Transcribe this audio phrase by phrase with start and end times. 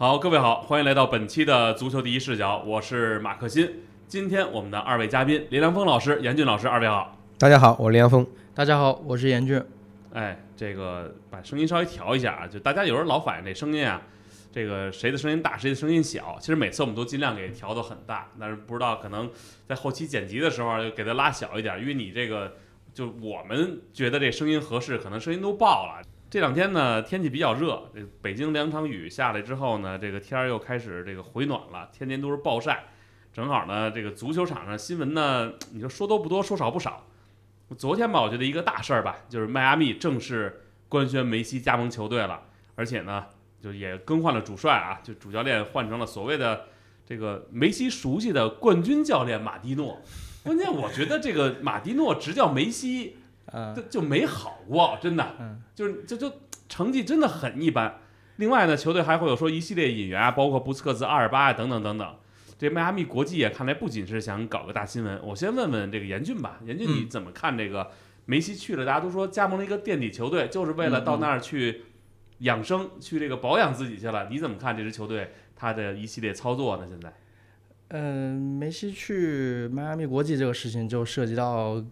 [0.00, 3.70] 好，各位好，欢迎来到本期的足球第一视角，我是马克新。
[4.08, 7.14] 今天我们的二位嘉宾林良锋老师、严俊老师，二位好。
[7.36, 8.26] 大家好，我是林良锋。
[8.54, 9.62] 大家好，我是严俊。
[10.14, 14.00] 哎，这个把声音稍微调一下啊，就大家有时候老反映这声音啊，
[14.50, 16.38] 这个谁的声音大，谁的声音小。
[16.40, 19.30] 其实每次我们都尽量给调的很大，但是不知道可能
[19.68, 22.54] 在后期剪辑的时候就给它拉小一点，因为你这个
[22.94, 26.00] 就我们觉得这声音合适，可能声音都爆了。
[26.30, 32.84] 这两天呢，天气比较热，这北京两场雨下来之后呢，这个天儿又开始这个回暖了，天天都是暴晒。
[33.32, 37.04] 正好呢，这个足球场上新闻呢，你说说多不多，说少不少。
[37.76, 42.40] 昨天吧，我觉得一个大事儿吧，就是迈阿密正式官宣梅西加盟球队了，
[42.76, 43.26] 而且呢，
[43.60, 46.66] 就也更换了主帅啊，就主教练换成了所谓的
[47.04, 50.00] 这个梅西熟悉的冠军教练马蒂诺。
[50.44, 53.16] 关键我觉得这个马蒂诺执教梅西，
[53.74, 56.32] 就就没好过，真的，嗯就是就就
[56.68, 57.98] 成绩真的很一般。
[58.36, 62.16] 另外呢，球队还会有说一系列引援啊，包括布斯克兹、阿尔巴啊等等等等。
[62.56, 65.20] 这迈阿密国际也，看来不仅是想搞个大新闻。
[65.22, 67.90] 我先问问这个严俊吧，严俊你怎么看这个
[68.26, 68.86] 梅西去了？
[68.86, 71.82] 大家都说加盟了一个垫底球队，就是为了到那儿去
[72.38, 74.28] 养生，去这个保养自己去了。
[74.30, 76.86] 你怎么看这支球队他的一系列操作呢？
[76.88, 77.12] 现在，
[77.88, 81.84] 嗯，梅西去迈阿密国际这个事情就涉及到。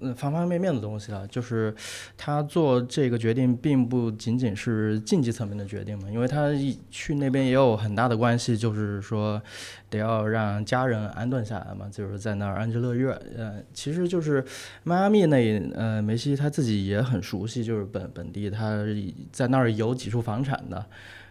[0.00, 1.74] 嗯，方方面面的东西了，就是
[2.16, 6.50] 他做这个决定，并不仅仅是竞技层面的决定嘛，因为他
[6.90, 9.40] 去那边也有很大的关系，就是说
[9.88, 13.06] 得要让家人安顿下来嘛，就是在那儿安居乐业。
[13.36, 14.44] 呃，其实就是
[14.84, 18.84] 迈阿密那，呃，梅西他自己也很熟悉，就是本本地他
[19.32, 20.84] 在那儿有几处房产的，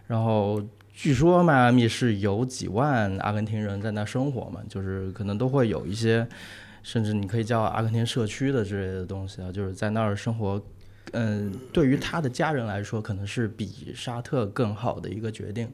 [0.08, 0.60] 然后
[0.92, 6.26] 据说迈阿密是有几万阿根廷人在那生活嘛，就是可能都会有一些。
[6.88, 10.58] 甚至你可以叫阿根廷社区的之类的东西啊，就是在那儿生活，
[11.12, 15.68] 嗯，对于他的家人来说，可能是比沙特更好的一个决定，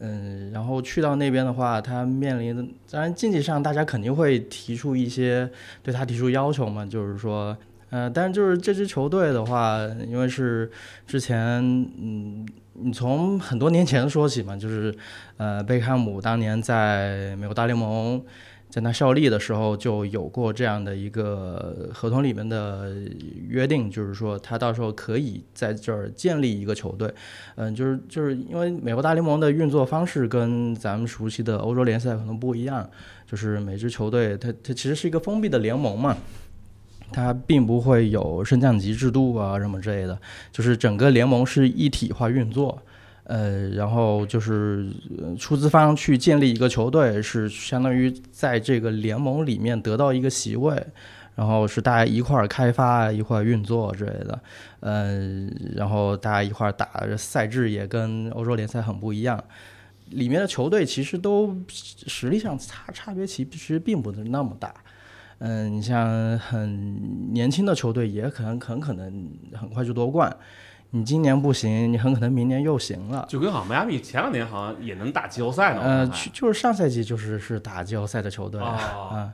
[0.00, 5.48] 嗯，然后去到那边的话，他面临的，当然经济上大家肯定会提出一些
[5.80, 7.56] 对他提出要求嘛，就是说，
[7.90, 10.68] 呃，但是就是这支球队的话，因为是
[11.06, 11.62] 之前，
[12.00, 14.92] 嗯，你从很多年前说起嘛，就是，
[15.36, 18.20] 呃，贝克汉姆当年在美国大联盟。
[18.68, 22.94] 在他效力的时候就有过这样的一个合同里面的
[23.48, 27.10] 约定，就是说他到时候可以在这儿建立一个球队，
[27.54, 32.86] 嗯，就是就是因为美国大联盟的运作方式跟咱们熟悉的欧洲联赛可能不一样，
[33.26, 36.16] 就是每支球队它它其实是一个封闭的联盟嘛，
[37.12, 40.18] 它并不会有升降级制度啊什么之类的，
[40.52, 42.82] 就是整个联盟是一体化运作。
[43.28, 44.88] 呃，然后就是
[45.36, 50.80] 出资方去建立一个球队，是相当于在这个联盟里面得到一个席位，
[51.34, 54.40] 然后是大家一块儿开发、一块儿运作之类的。
[54.78, 59.42] 嗯，然后大家一块儿打，赛制也跟欧洲联赛很不一样。
[60.10, 64.72] 里面的球队其实都实力上差差别其实并不是那么大。
[65.38, 70.34] 嗯，你像很年轻的球队也可能很可能很快就夺冠。
[70.90, 73.26] 你今年不行，你很可能明年又行了。
[73.28, 75.80] 就跟好像迈阿密前两年好像也能打季后赛呢。
[75.82, 79.32] 呃，去就是上赛季就是是打季后赛的球队啊。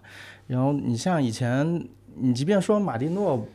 [0.48, 1.86] 然后你像以前，
[2.16, 3.46] 你即便说马蒂诺，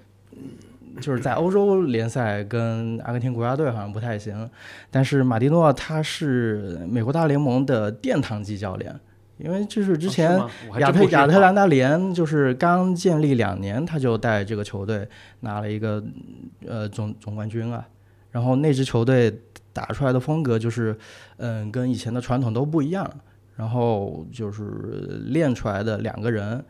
[1.01, 4.49] 就是在欧洲联赛跟阿根廷国家队好像不太行，
[4.89, 8.97] 但是马蒂诺他是美国大联盟的殿堂级教练，
[9.37, 10.39] 因为就是之前
[10.79, 15.07] 亚特亚特兰大联就是刚建立两年，他就带这个球队
[15.41, 16.03] 拿了一个
[16.67, 17.87] 呃总总冠军啊。
[18.31, 19.41] 然后那支球队
[19.73, 20.95] 打出来的风格就是，
[21.37, 23.09] 嗯，跟以前的传统都不一样。
[23.55, 24.63] 然后就是
[25.25, 26.63] 练出来的两个人，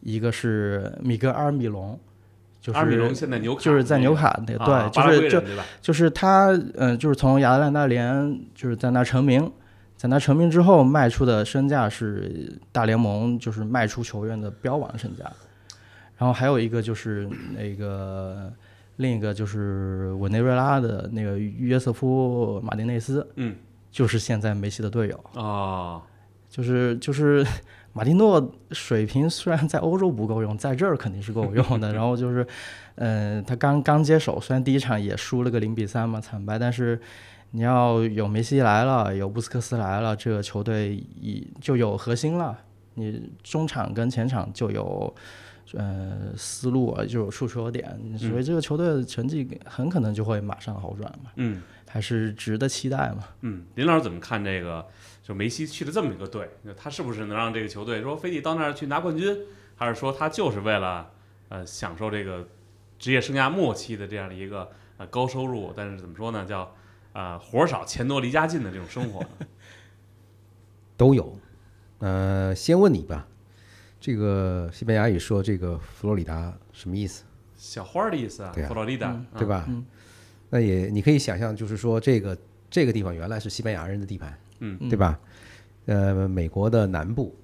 [0.00, 1.98] 一个是米格阿尔米隆，
[2.60, 5.42] 就是阿尔米隆现在纽卡就是在纽卡那对，就是就
[5.80, 9.50] 就是他，嗯，就是从亚特兰大联就是在那成名，
[9.96, 15.24] 在他成名之后卖出的身价是大联盟就是卖出球员的标王身价。
[16.16, 18.52] 然后还有一个就是那个。
[18.98, 23.54] 另一个就是委内瑞拉的那个约瑟夫·马丁内斯，嗯，
[23.90, 26.00] 就是现在梅西的队友啊，
[26.48, 27.46] 就是就是
[27.92, 31.92] 马丁诺水平虽然在欧洲不够用，在这儿肯定是够用的。
[31.92, 32.46] 然后就是，
[32.94, 36.98] 嗯，他刚刚接手，虽然第一场也输了个零比三嘛，惨败，但是
[37.50, 42.58] 你要有梅西来了，有布斯克斯来了，这个球队已就有核心了，
[42.94, 45.14] 你中场跟前场就有。
[45.74, 51.32] 呃，思路啊，就有触球点，所以这个球队的成绩很可能就会马上好转嘛。
[51.34, 53.24] 嗯，还是值得期待嘛。
[53.40, 54.86] 嗯，林老师怎么看这个？
[55.24, 59.36] 就梅西去了这么一个队，他是不是能让这个球队说非得到那儿去拿冠军，
[59.74, 61.10] 还是说他就是为了
[61.48, 62.46] 呃享受这个
[62.96, 65.72] 职业生涯末期的这样的一个呃高收入？
[65.76, 66.44] 但是怎么说呢？
[66.44, 66.72] 叫
[67.16, 69.28] 啊、活儿少钱多离家近的这种生活呢？
[70.96, 71.38] 都有。
[71.98, 73.26] 呃，先问你吧，
[73.98, 77.24] 这个西班牙语说这个佛罗里达什么意思，
[77.56, 79.64] 小花儿的意思啊，对啊佛罗里达，嗯对吧？
[79.68, 79.84] 嗯
[80.50, 82.36] 那也你可以想象，就是说这个
[82.70, 85.18] 这个地方原来是西班牙人的地盘，嗯对吧？
[85.86, 87.34] 呃，美国的南部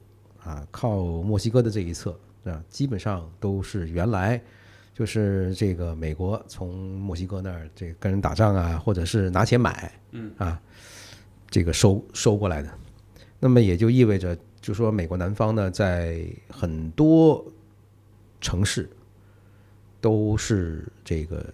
[0.44, 4.40] 啊，靠墨西哥的这一侧啊，基本上都是原来
[4.94, 10.60] 就是这个美国从墨西哥那儿这个跟人打仗啊，或者是拿钱买，嗯啊，
[11.50, 12.70] 这个收收过来的。
[13.40, 17.44] 那么也就意味着，就说美国南方呢，在很多
[18.40, 18.88] 城市
[20.00, 21.52] 都是这个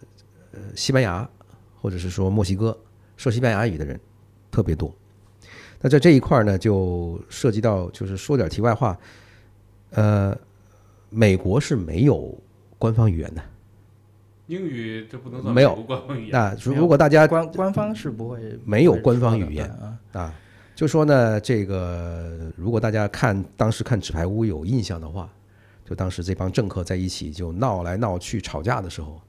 [0.52, 1.28] 呃西班牙
[1.80, 2.76] 或者是说墨西哥
[3.16, 3.98] 说西班牙语的人
[4.50, 4.94] 特别多。
[5.80, 8.98] 那在这一块儿呢，就涉及到就是说点题外话，
[9.90, 10.36] 呃，
[11.08, 12.36] 美国是没有
[12.78, 13.42] 官方语言呢。
[14.46, 20.34] 英语这不能算没有官方语言，那如果大家官官方是不会没有官方语言啊，啊，
[20.74, 25.30] 就说呢，这个如果大家看当时看《纸牌屋》有印象的话，
[25.84, 29.20] 就当时这帮政客在一起就闹来闹去吵架的时候，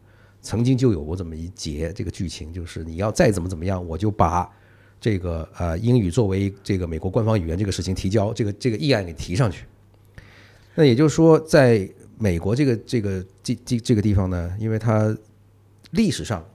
[0.42, 4.50] 曾经就有过这么一节这个剧情，就是你要再怎么怎么样，我就把
[5.02, 9.66] 这个呃英语作为这个美国官方语言这个事情提交这个这个议案给提上去。
[10.76, 11.90] 那也就是说，在
[12.22, 15.18] 美国这个这个这这这个地方呢，因为它
[15.92, 16.46] 历史上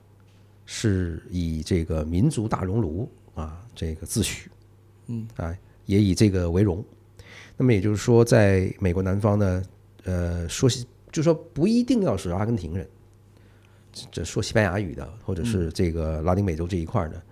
[0.66, 4.44] 是以这个民族大熔炉啊这个自诩，
[5.06, 5.56] 嗯啊
[5.87, 6.84] 也以这个为荣。
[7.56, 9.62] 那么也就是说，在美国南方呢，
[10.05, 12.87] 呃，说西就说不一定要是阿根廷人，
[13.90, 17.22] 这这说西班牙语的，或者是这个拉丁美洲这一块儿的，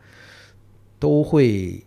[0.98, 1.84] 都会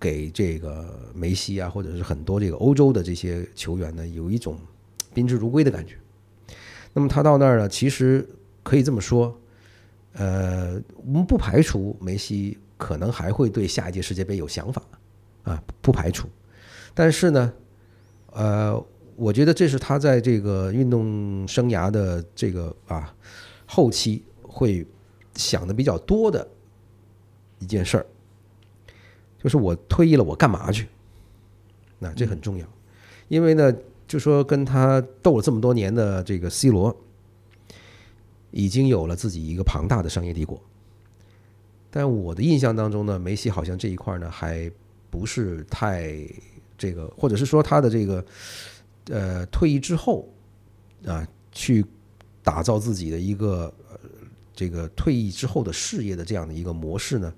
[0.00, 4.58] 给这个梅西啊，或者是很多这个欧洲的这些球员呢，有一种
[5.14, 5.96] 宾至如归的感觉。
[6.92, 8.28] 那么他到那儿呢，其实
[8.62, 9.38] 可以这么说，
[10.12, 14.82] 呃，我们不排除梅西可能还会对下一届世界杯有想法
[15.44, 16.28] 啊，不排除。
[16.94, 17.52] 但是呢，
[18.32, 18.84] 呃，
[19.16, 23.14] 我觉得这是他在这个运动生涯的这个啊
[23.66, 24.86] 后期会
[25.34, 26.46] 想的比较多的
[27.58, 28.06] 一件事儿，
[29.42, 30.88] 就是我退役了，我干嘛去？
[31.98, 32.66] 那这很重要，
[33.28, 33.72] 因为呢，
[34.12, 36.94] 就说跟他斗了这么多年的这个 C 罗，
[38.50, 40.62] 已经有了自己一个庞大的商业帝国。
[41.90, 44.70] 但我的印象当中呢，梅西好像这一块呢还
[45.08, 46.12] 不是太
[46.76, 48.22] 这个，或者是说他的这个
[49.08, 50.28] 呃退役之后
[51.06, 51.82] 啊，去
[52.42, 53.98] 打造自己的一个呃
[54.54, 57.32] 这个退役之后的事业的这样的一个模式呢，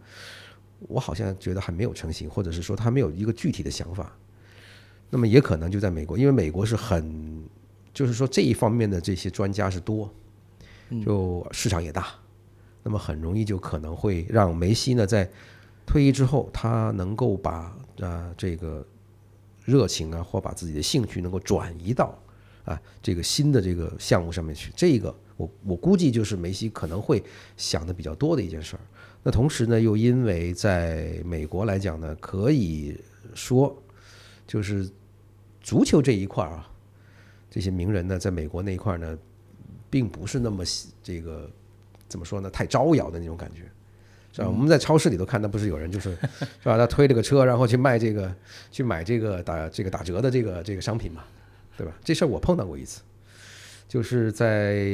[0.89, 4.13] 我好像觉得还没有成型，或者是说他没有一个具体的想法。
[5.15, 7.45] 那么也可能就在美国，因为美国是很，
[7.93, 10.13] 就是说这一方面的这些专家是多，
[11.05, 12.09] 就市场也大，
[12.83, 15.31] 那么很容易就可能会让梅西呢在
[15.87, 18.85] 退役之后，他能够把啊、呃这个
[19.65, 22.21] 热情啊，或把自己的兴趣能够转移到
[22.65, 24.73] 啊这个新的这个项目上面去。
[24.75, 27.23] 这个我我估计就是梅西可能会
[27.57, 28.81] 想的比较多的一件事儿。
[29.23, 33.01] 那同时呢，又因为在美国来讲呢，可以
[33.33, 33.81] 说
[34.45, 34.91] 就是
[35.65, 36.71] 足球这一块儿啊，
[37.51, 39.19] 这些名人呢，在美国那一块儿呢，
[39.91, 41.51] 并不是那么喜这个
[42.07, 43.63] 怎么说呢，太招摇的那种感觉。
[44.31, 44.49] 是吧？
[44.49, 46.11] 我们在超市里头看那，不是有人就是
[46.61, 46.77] 是吧？
[46.77, 48.35] 他推这个车，然后去卖这个，
[48.71, 51.23] 去买这个打这个打折的这个这个商品嘛，
[51.77, 51.95] 对吧？
[52.03, 53.01] 这事儿我碰到过一次，
[53.87, 54.85] 就是在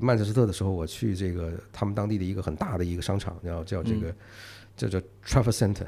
[0.00, 4.14] 曼彻斯特的时候，我去这个他们当地的一个很大的一个商场，叫叫这个
[4.78, 5.86] 叫叫 Trafford Center，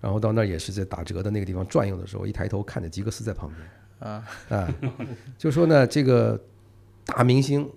[0.00, 4.74] 然后到那儿也是在打折的那个地方转悠的时候，一抬头看见吉格斯在旁边啊啊，
[5.38, 6.40] 就说呢这个
[7.04, 7.68] 大明星。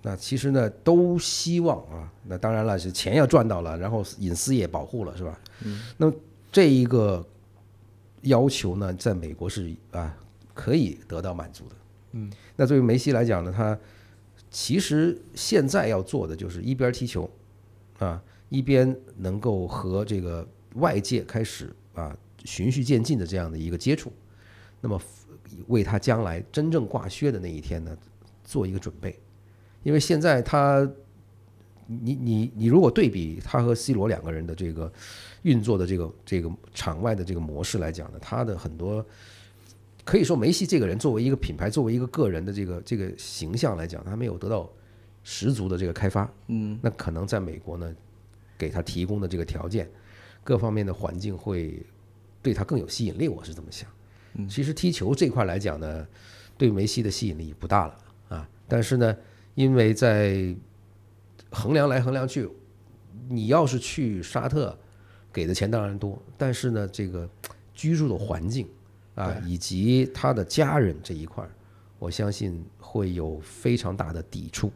[0.00, 5.40] 那其实呢，都希望啊，那当然了，是钱要赚到了，然后隐私也保护了，是吧？
[5.64, 5.82] 嗯。
[5.96, 6.14] 那么
[6.52, 7.26] 这一个
[8.22, 10.16] 要求呢，在美国是啊
[10.54, 11.74] 可以得到满足的。
[12.12, 12.30] 嗯。
[12.54, 13.76] 那对于梅西来讲呢，他
[14.52, 17.28] 其实现在要做的就是一边踢球
[17.98, 24.12] 啊，一边能够和这个外界开始啊循序渐进的这样的一个接触，
[24.80, 25.00] 那么
[25.66, 27.96] 为他将来真正挂靴的那一天呢，
[28.44, 29.18] 做一个准备。
[29.82, 30.88] 因为现在他，
[31.86, 34.92] 你你你如果对比他和 C 罗两个人的这个
[35.42, 39.04] 运作的这个这个场外的这个模式来讲呢，他的很多
[40.04, 44.70] 可以说梅西这个人作为一个品牌，作为一个个人的这个这个形象来讲，他没有得到
[45.22, 46.30] 十足的这个开发。
[46.48, 47.94] 嗯，那可能在美国呢，
[48.58, 49.88] 给他提供的这个条件，
[50.48, 51.84] 各方面的环境会
[52.40, 53.86] 对他更有吸引力，我是这么想。
[54.48, 56.06] 其实踢球这块来讲呢，
[56.56, 57.98] 对梅西的吸引力不大了
[58.30, 59.14] 啊，但是呢。
[59.54, 60.54] 因为在
[61.50, 62.48] 衡量来衡量去，
[63.28, 64.78] 你要是去沙特，
[65.32, 67.28] 给的钱当然多，但是呢，这个
[67.74, 68.68] 居住的环境
[69.16, 71.44] 啊，以及他的家人这一块，
[71.98, 74.70] 我相信会有非常大的抵触，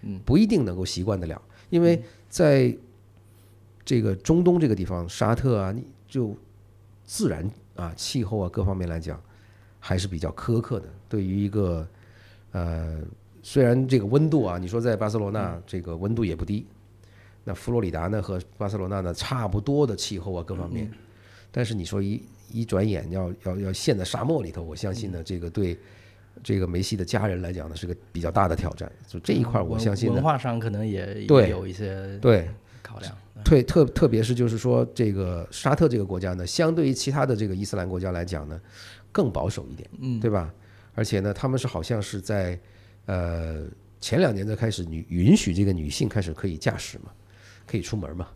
[0.00, 2.74] 嗯，不一定能够习惯得了，因为在
[3.84, 6.34] 这个中东这个地方，沙特啊，你就
[7.04, 9.20] 自然啊气候啊各方面来讲，
[9.78, 10.88] 还是比较苛刻的。
[11.08, 11.86] 对于一个
[12.52, 13.02] 呃，
[13.42, 16.66] 虽然这个温度啊，你说在巴塞罗那这个温度也不低，
[17.44, 20.90] 那佛罗里达呢和巴塞罗那呢差不多的气候啊各方面，
[21.50, 25.78] 但是你说一一转眼要要要陷在沙漠里头，我相信呢这个对
[26.42, 28.90] 这个梅西的家人来讲呢是个比较大的挑战。
[29.06, 32.48] 就这一块，我相信文，化上可能也有一些对
[32.94, 33.16] 考量。
[33.44, 38.58] 特特特别是就是说，这个沙特这个国家呢，相对于其他的这个伊斯兰国家来讲呢，
[39.10, 40.52] 更保守一点，嗯，对吧？
[40.94, 42.58] 而且呢，他们是好像是在
[43.06, 43.66] 呃
[44.00, 47.10] 前两年才开始女允许这个女性开始可以驾驶嘛，
[47.66, 48.28] 可以出门嘛。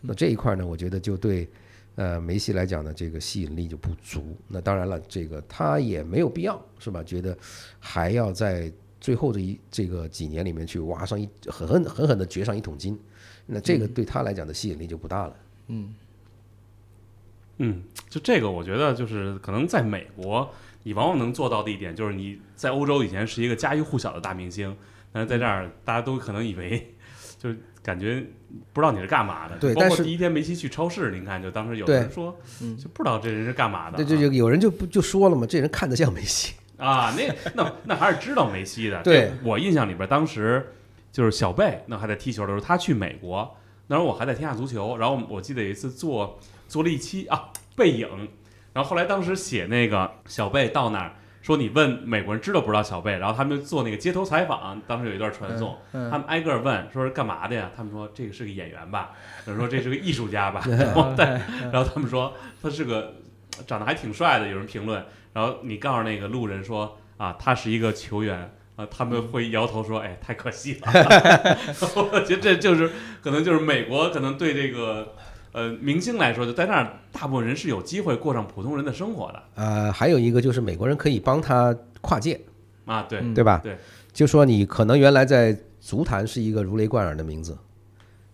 [0.00, 1.48] 那这一块呢，我觉得就对
[1.94, 4.36] 呃梅西来讲呢，这个吸引力就不足。
[4.48, 7.04] 那当然了，这个他也没有必要是吧？
[7.04, 7.36] 觉得
[7.78, 12.98] 还要在最后这一这个几年里面去挖上一狠狠狠狠的掘上一桶金，
[13.46, 15.36] 那这个对他来讲的吸引力就不大了。
[15.68, 15.94] 嗯，
[17.58, 24.76] 嗯就这个，我觉得就是可能在美国，你往往能做到的一点，就是你在欧洲以前是一个家喻户晓的大明星，
[25.12, 26.94] 但是在这儿大家都可能以为，
[27.38, 28.24] 就是感觉
[28.72, 29.54] 不知道你是干嘛的。
[29.54, 32.36] 包对但是括第一天梅西去超市，您看，就当时有人说，
[32.78, 33.96] 就不知道这人是干嘛的。
[33.96, 36.54] 对，这就有人就不就说了嘛，这人看得像梅西。
[36.76, 39.02] 啊，那那那还是知道梅西的。
[39.02, 40.74] 对我印象里边，当时
[41.16, 43.56] 就是小贝那还在踢球的时候，他去美国，
[43.86, 48.28] 那时候我还在天下足球，然后我记得有一次做做了一期啊背影，
[48.74, 51.14] 然后后来当时写那个小贝到那儿。
[51.40, 57.70] 说你问美国人知道不知道小贝，然后他们就做那个街头采访，当时有一段传送，嗯他们挨个儿问说是干嘛的呀？
[57.74, 59.12] 他们说这个是个演员吧，
[59.46, 61.40] 有人说这是个艺术家吧，然后但
[61.72, 63.14] 然后他们说他是个
[63.66, 70.92] 长得还挺帅的，有人评论，然后你告诉那个路人说啊，他是一个球员啊，他们会摇头说，哎，太可惜了。
[72.12, 72.90] 我觉得这就是
[73.22, 75.14] 可能就是美国可能对这个
[75.52, 82.38] 呃明星来说，就在那儿大部分人是有机会过上普通人的生活的呃，还有一个就是美国人可以帮他跨界，
[82.84, 83.60] 啊，对，嗯对吧？
[83.64, 83.78] 对，
[84.12, 87.56] 就说你可能原来在足坛是一个如雷贯耳的名字，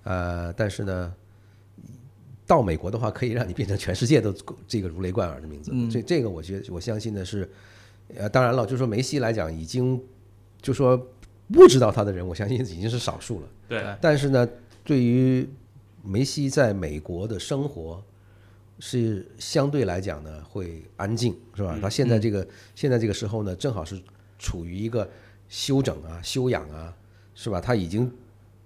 [0.02, 1.12] 呃，但是呢，
[2.48, 4.34] 到美国的话，可以让你变成全世界都
[4.66, 5.70] 这个如雷贯耳的名字。
[5.72, 7.48] 嗯这这个我觉得我相信的是，
[8.16, 10.02] 呃，当然了，就说梅西来讲，已经
[10.62, 10.96] 就说
[11.52, 13.48] 不知道他的人，我相信已经是少数了。
[13.68, 14.48] 对，但是呢，
[14.84, 15.46] 对于
[16.02, 18.02] 梅西在美国的生活
[18.78, 21.78] 是相对来讲呢会安静，是吧？
[21.82, 24.00] 他现在这个、现在这个时候呢，正好是
[24.38, 25.08] 处于一个
[25.48, 26.94] 休整啊、休养啊，
[27.34, 27.60] 是吧？
[27.60, 28.10] 他已经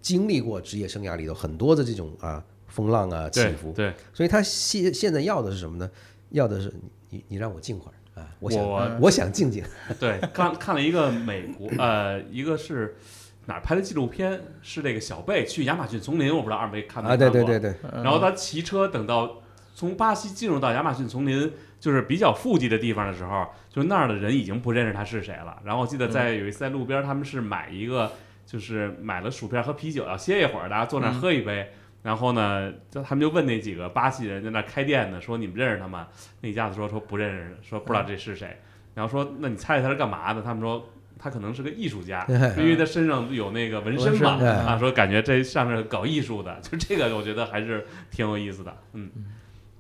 [0.01, 5.91] 经历过职业生涯里头很多的这种啊风浪啊起对伏，对，所以他现现在要的是什么呢？
[6.31, 6.73] 要的是
[7.11, 9.63] 你你让我静会儿啊，我想我我想静静。
[10.01, 12.97] 对，看看了一个美国，呃，一个是
[13.45, 17.31] 哪儿拍的纪录片，是这个小贝去亚马逊丛林，我不知道二位看没啊，看过？
[17.31, 19.43] 对对对对，然后他骑车等到
[19.75, 25.59] 从巴西进入到亚马逊丛林，就是比较富集的地方的时候，就那儿的人已经不认识他是谁了。
[25.63, 28.11] 然后我记得在有一次在路边，他们是买一个，
[28.47, 31.71] 就是买了薯片和啤酒，要歇一会儿，大家坐那儿喝一杯。
[32.07, 36.07] 然后呢，就他们就问那几个巴西人在那儿开店的，说你们认识他吗？
[36.41, 38.57] 那一家子说说不认识，说不知道这是谁。
[38.95, 40.41] 然后说那你猜猜他是干嘛的？
[40.41, 42.25] 他们说他可能是个艺术家，
[42.57, 48.77] 因为他身上有那个纹身嘛，啊，说感觉这像是搞艺术的，就这个我觉得还是挺有意思的。
[48.93, 49.11] 嗯，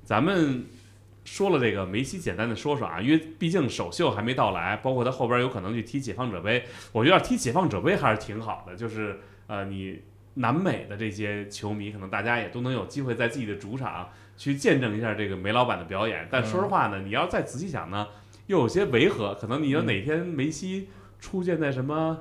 [0.02, 0.64] 咱们
[1.25, 10.02] 说了这个梅西，简单的说说啊，因为毕竟首秀还没到来，包括他后边有可能去踢解放者杯，我觉得踢解放者杯还是挺好的，就是呃，你
[10.37, 16.26] 南美的这些球迷，可能大家也都能有机会在自己的主场去见证一下这个梅老板的表演。
[16.31, 18.07] 但说实话呢，你要再仔细想呢，
[18.47, 20.88] 又有些违和，可能你要哪天梅西
[21.21, 22.21] 出现在什么。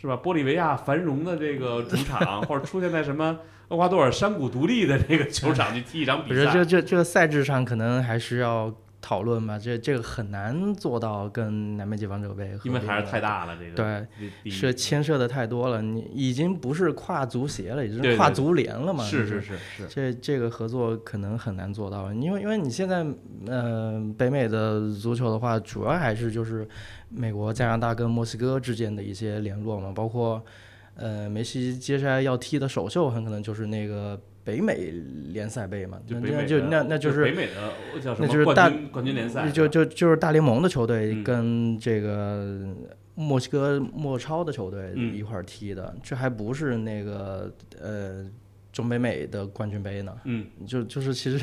[0.00, 0.16] 是吧？
[0.22, 3.36] 玻利维亚繁荣的这个主场，或者出现在什么
[3.66, 8.72] 厄瓜多尔山谷独立的这个球场 去踢一场比赛，这这这个赛制上可能还是要
[9.08, 23.02] 讨论吧，这这个很难做到跟南美解放者杯合，因为还是太大了，这个对，是牵涉的太多了，你已经不是跨足协了，已经是跨足联了嘛，是是是是，这这个合作可能很难做到，因为因为你现在
[23.46, 26.68] 呃北美的足球的话，主要还是就是
[27.08, 30.44] 美国、加拿大跟墨西哥之间的一些联络嘛，包括
[30.96, 34.90] 呃梅西接下来要踢的首秀，很可能就是那个北美
[35.30, 42.74] 联赛杯嘛，就那那就那那就是北美的叫什么那就是大冠军冠军联赛，就就就是大联盟的球队嗯跟这个
[43.14, 48.24] 墨西哥墨超的球队嗯一块踢的，这还不是那个呃
[48.72, 50.16] 中北美的冠军杯呢？
[50.24, 51.38] 嗯，就就是其实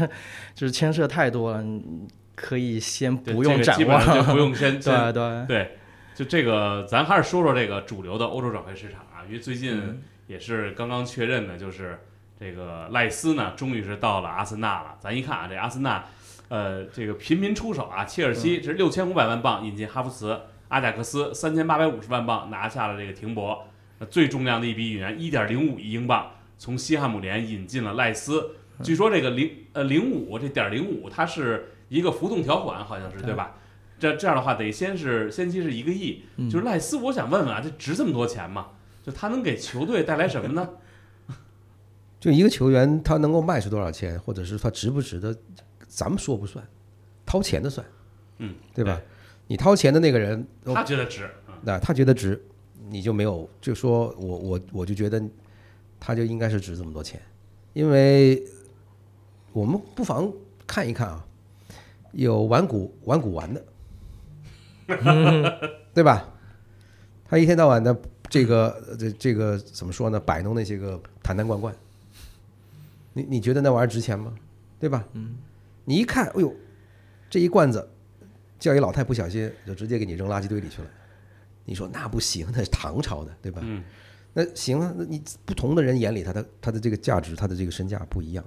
[0.56, 4.26] 就是牵涉太多了，你可以先不用展望。
[4.34, 5.72] 不用先 先对对，对，
[6.16, 12.00] 就这个，咱还是说说这个主流的欧洲转会市场啊，因为最近嗯也是刚刚确认的，就是
[12.40, 14.96] 这个赖斯呢，终于是到了阿森纳了。
[15.00, 16.04] 咱一看啊，这阿森纳，
[16.50, 23.66] 呃，这个频频出手啊，切尔西这是六千五百万镑引进哈弗茨，阿贾克斯三千八百五十万镑拿下了这个停泊，
[24.00, 28.56] 那最重量的一笔引援一点零五亿英镑，从西汉姆联引进了赖斯。
[28.84, 33.54] 据说这个零呃零五这点零五，它是一个浮动条款，好像是对吧？
[33.98, 38.68] 这这样的话，得先是先期是一个亿，嗯就是赖斯，我想问问啊，这值这么多钱吗？
[39.02, 40.68] 就他能给球队带来什么呢？
[42.26, 45.38] 就一个球员他能够卖出多少钱，或者是他值不值得，
[45.88, 46.68] 咱们说不算，
[47.24, 47.86] 掏钱的算，
[48.40, 49.00] 嗯，对吧？
[49.46, 52.44] 你掏钱的那个人，他觉得值，嗯那他觉得值，
[52.90, 55.22] 你就没有就说我我我就觉得
[56.00, 57.22] 他就应该是值这么多钱，
[57.74, 58.44] 因为
[59.54, 60.34] 我们不妨
[60.66, 61.24] 看一看啊，
[62.14, 63.64] 有玩古玩古玩的，
[65.94, 66.28] 对吧？
[67.30, 67.96] 他一天到晚的
[68.28, 70.20] 这个这这个怎么说呢？
[70.20, 71.72] 摆弄那些个坛坛罐罐，
[73.16, 74.36] 你你觉得那玩意儿值钱吗？
[74.78, 75.08] 对吧？
[75.14, 75.38] 嗯，
[75.86, 76.54] 你一看，哎呦，
[77.30, 77.90] 这一罐子
[78.60, 80.88] 叫一老太不小心就直接给你扔垃圾堆里去了。
[81.64, 83.62] 你说那不行，那是唐朝的，对吧？
[83.64, 83.82] 嗯，
[84.34, 88.44] 那行啊，那你不同的人眼里，他的他的这个价值，他的这个身价不一样。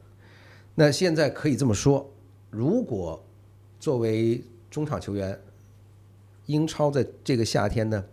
[0.75, 2.09] 那现在可以这么说，
[2.51, 3.25] 如果
[3.81, 5.41] 作为中场球员，
[6.47, 8.05] 英超在这个夏天呢，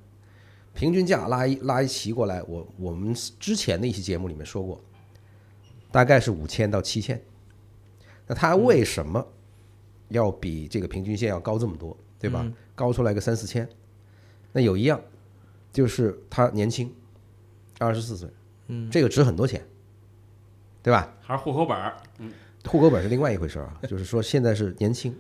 [0.73, 4.81] 平均价拉一拉一齐过来，我我们之前的一期节目里面说过，
[5.95, 7.21] 大概是五千到七千。
[8.27, 9.25] 那他为什么
[10.09, 12.45] 要比这个平均线要高这么多，对吧？
[12.75, 13.65] 高出来个三四千？
[14.51, 14.99] 那有一样，
[15.71, 16.93] 就是他年轻，
[17.79, 18.29] 二十四岁，
[18.67, 19.65] 嗯，这个值很多钱，
[20.83, 21.15] 对吧？
[21.21, 21.95] 还是户口本儿，
[22.65, 25.17] 户口本是另外一回事儿啊， 就是说现在是年轻，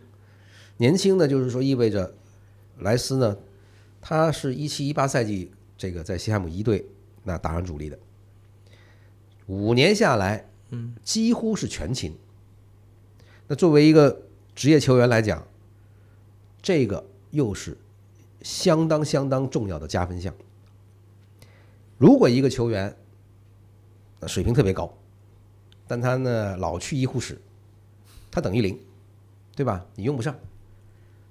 [0.75, 2.13] 年轻呢，就是说意味着
[2.79, 3.37] 莱斯呢，
[4.01, 6.85] 他是一七一八赛季这个在西汉姆一队
[7.23, 7.97] 那打上主力的，
[9.45, 12.15] 五年下来，嗯，几乎是全勤。
[13.47, 14.23] 那作为一个
[14.55, 15.45] 职业球员来讲，
[16.61, 17.77] 这个又是
[18.41, 20.33] 相当相当重要的加分项。
[21.97, 22.95] 如果一个球员
[24.27, 24.91] 水平特别高，
[25.87, 27.39] 但他呢老去医护室，
[28.31, 28.79] 他等于零，
[29.55, 29.85] 对吧？
[29.95, 30.35] 你用不上，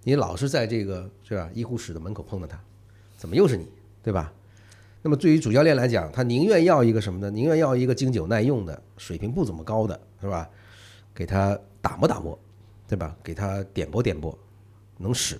[0.04, 2.58] 你老是在这个是吧医护室的门口碰到他，
[3.18, 3.68] 怎么又是你，
[4.02, 4.32] 对吧？
[5.06, 7.30] 那么对于主教练来讲，他宁愿要一个什么呢？
[7.30, 10.48] 宁愿要一个经久耐用的、水平不怎么高的，是吧？
[11.14, 12.38] 给他打磨打磨，
[12.88, 13.14] 对吧？
[13.22, 14.36] 给他点拨点拨，
[14.96, 15.38] 能使，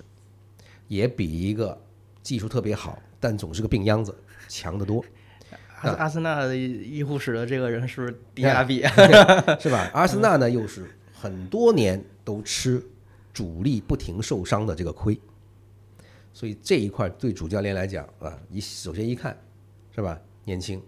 [0.87, 1.75] 也比一个
[2.21, 4.15] 技术特别好但总是个病秧子
[4.47, 5.03] 强得多。
[5.81, 8.83] 阿阿森纳的医护室的这个人是不是迪亚比？
[9.59, 9.89] 是吧？
[9.95, 12.85] 阿森纳呢，又是很多年都吃
[13.33, 15.19] 主力不停受伤的这个亏，
[16.31, 19.35] 所以这一块对主教练来讲啊，你首先一看，
[19.95, 20.19] 是吧？
[20.43, 20.81] 年轻，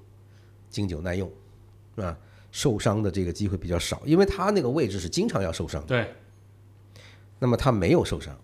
[0.70, 1.32] 经久耐用，
[1.96, 2.18] 是吧？
[2.52, 5.88] 受伤的这个机会比较少，因为他那个位置是经常要受伤的。
[5.88, 6.14] 对，
[7.40, 8.36] 那么他没有受伤，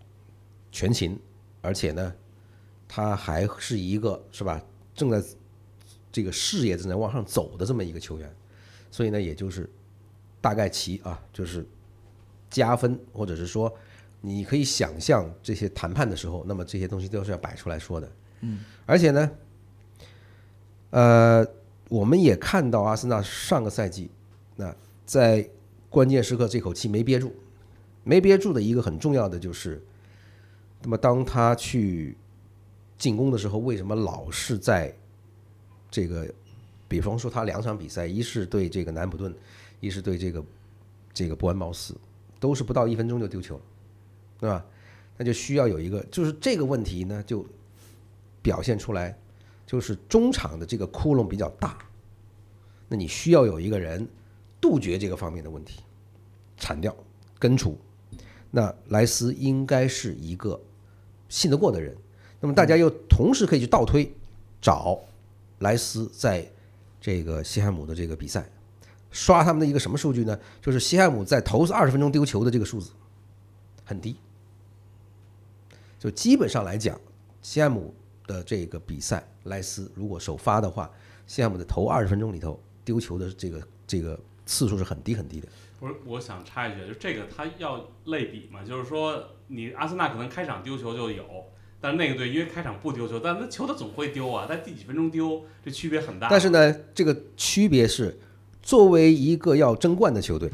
[0.71, 1.19] 全勤，
[1.61, 2.13] 而且呢，
[2.87, 4.61] 他还是一个是吧？
[4.93, 5.23] 正在
[6.11, 8.35] 这个事业正在往上走的这么一个球员，
[8.91, 9.67] 所以呢，也就是
[10.39, 11.65] 大概其啊，就是
[12.49, 13.73] 加分，或者是说，
[14.21, 18.11] 你可以想象这些谈判的时候，那么这些东西都是要摆出来说的。
[18.41, 19.31] 嗯，而且呢，
[20.93, 21.43] 呃，
[21.89, 24.11] 我们也看到阿森纳上个赛季，
[24.55, 24.73] 那
[25.07, 25.49] 在
[25.89, 27.33] 关键时刻这口气没憋住，
[28.03, 29.81] 没憋住的一个很重要的就是，
[30.83, 32.15] 那么当他去
[32.95, 34.95] 进攻的时候，为什么老是在
[35.89, 36.31] 这个，
[36.87, 39.33] 比方说他两场比赛，一是对这个南普顿，
[39.79, 40.45] 一是对这个
[41.11, 41.95] 这个伯恩茅斯，
[42.39, 43.61] 都是不到一分钟就丢球了，
[44.39, 44.63] 对吧？
[45.17, 47.43] 那就需要有一个，就是这个问题呢，就
[48.43, 49.17] 表现出来，
[49.65, 51.77] 就是中场的这个窟窿比较大，
[52.87, 54.07] 那你需要有一个人
[54.61, 55.81] 杜绝这个方面的问题，
[56.57, 56.95] 铲掉、
[57.39, 57.77] 根除。
[58.51, 60.61] 那莱斯应该是一个
[61.27, 61.95] 信得过的人。
[62.39, 64.13] 那么大家又同时可以去倒推，
[64.61, 64.99] 找
[65.59, 66.45] 莱斯在
[67.01, 68.47] 这个西汉姆的这个比赛，
[69.11, 70.37] 刷他们的一个什么数据呢？
[70.61, 72.91] 就是西汉姆在头二十分钟丢球的这个数字
[73.85, 74.17] 很低，
[75.97, 76.99] 就基本上来讲，
[77.41, 77.93] 西汉姆
[78.27, 80.89] 的这个比赛，莱斯如果首发的话，
[81.27, 85.47] 西汉姆的头二十分钟里头丢球的这个这个次数是很低很低的。
[85.79, 91.25] 不是，我想插一句，就这个他要类比嘛，就是说你阿森纳可能开场丢球就有，
[91.81, 96.29] 但是那个队因为开场不丢球，但那球他总会丢啊，在第几分钟丢，这区别很大。
[96.29, 98.17] 但是呢，这个区别是
[98.61, 100.49] 作为一个要争冠的球队，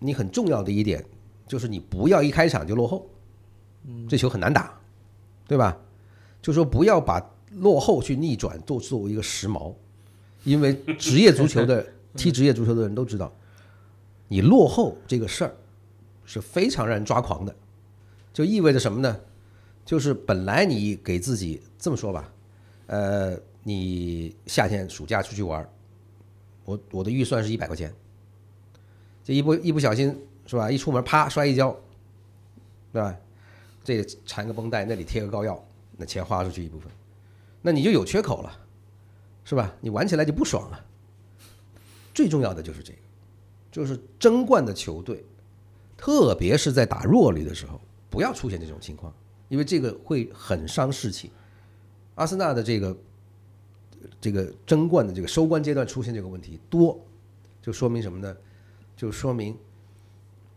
[0.00, 1.04] 你很重要的一点
[1.46, 3.08] 就是你不要一开场就落后，
[4.08, 4.80] 这球很难打，
[5.46, 5.78] 对吧？
[6.44, 9.74] 就说不要把落后去逆转做作为一个时髦，
[10.42, 13.34] 因为职业足球的 踢职业足球的人都知道，
[14.28, 15.56] 你落后这个事儿
[16.26, 17.56] 是非常让人抓狂的，
[18.30, 19.18] 就意味着什么呢？
[19.86, 22.30] 就是本来你给自己这么说吧，
[22.88, 25.70] 呃，你夏天暑假出去玩儿，
[26.66, 27.90] 我我的预算是一百块钱，
[29.24, 30.70] 这一不一不小心是吧？
[30.70, 31.74] 一出门啪摔一跤，
[32.92, 33.16] 对吧？
[33.82, 36.90] 这里缠个绷带，那里贴个膏药，那钱花出去一部分，
[37.62, 38.60] 那你就有缺口了，
[39.44, 39.74] 是吧？
[39.80, 40.84] 你玩起来就不爽了。
[42.12, 42.98] 最重要的就是这个，
[43.70, 45.24] 就是争冠的球队，
[45.96, 49.12] 特别是在打弱旅的时候，不要出现这种情况，
[49.48, 51.30] 因为这个会很伤士气。
[52.14, 52.96] 阿森纳的这个
[54.20, 57.00] 这个争冠的这个收官阶段出现这个问题多，
[57.60, 58.36] 就说明什么呢？
[58.96, 59.58] 就说明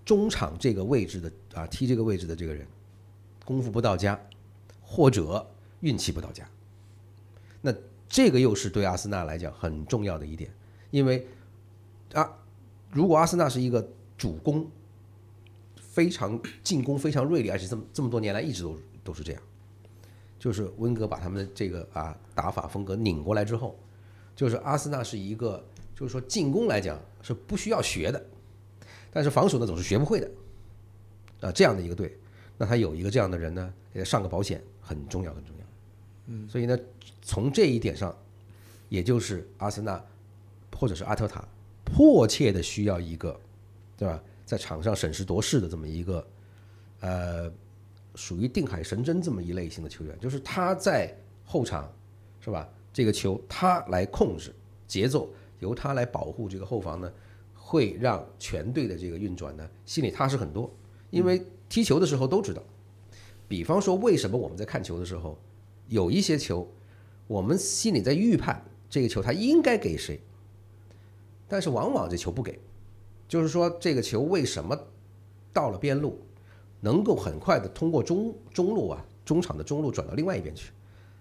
[0.05, 2.67] 中场这个位置的啊，踢这个位置的这个人
[3.43, 4.19] 功夫不到家，
[4.89, 5.45] 或者
[5.81, 6.49] 运气不到家。
[7.61, 7.73] 那
[8.07, 10.49] 这个又是对阿森纳来讲很重要的一点，
[10.91, 11.27] 因为
[12.13, 12.31] 啊，
[12.91, 13.85] 如果阿森纳是一个
[14.17, 14.65] 主攻
[15.75, 19.41] 非常进攻非常锐利，而且这么这么多年来一直都都是这样，
[20.39, 23.77] 就是温格把他们的这个啊打法风格拧过来之后，
[24.35, 25.61] 就是阿森纳是一个
[25.93, 28.25] 就是说进攻来讲是不需要学的，
[29.11, 30.31] 但是防守呢总是学不会的
[31.41, 32.17] 啊这样的一个队，
[32.57, 35.65] 那他有一个这样的人呢，给他上个保险很重要很重要。
[36.27, 36.77] 嗯，所以呢，
[37.21, 38.15] 从这一点上，
[38.87, 40.01] 也就是阿森纳
[40.73, 41.45] 或者是阿特塔
[41.83, 43.37] 迫切的需要一个，
[43.97, 44.23] 对吧？
[44.45, 46.27] 在场上审时度势的这么一个，
[47.01, 47.51] 呃，
[48.15, 51.91] 属于定海神针这么一类型的球员，就是他在后场，
[52.39, 52.69] 是吧？
[52.93, 54.53] 这个球他来控制
[54.87, 57.11] 节奏，由他来保护这个后防呢，
[57.53, 60.73] 会让全队的这个运转呢心里踏实很多。
[61.09, 62.61] 因为踢球的时候都知道，
[63.47, 65.37] 比方说为什么我们在看球的时候，
[65.87, 66.69] 有一些球，
[67.27, 70.19] 我们心里在预判这个球他应该给谁，
[71.47, 72.59] 但是往往这球不给，
[73.27, 74.77] 就是说这个球为什么
[75.53, 76.19] 到了边路，
[76.81, 80.71] 能够很快的通过中中路啊中场的中路转到另外一边去，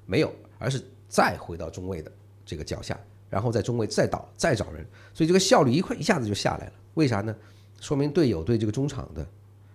[0.04, 2.10] 没有，而是再回到中卫的
[2.44, 2.98] 这个脚下，
[3.30, 4.84] 然后在中卫再倒再找人，
[5.14, 6.72] 所以这个效率一块一下子就下来了。
[6.94, 7.34] 为啥呢？
[7.78, 9.26] 说明队友对这个中场的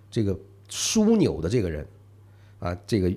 [0.09, 0.37] 这个
[0.67, 1.85] 枢纽的这个人
[2.61, 3.11] 啊，这个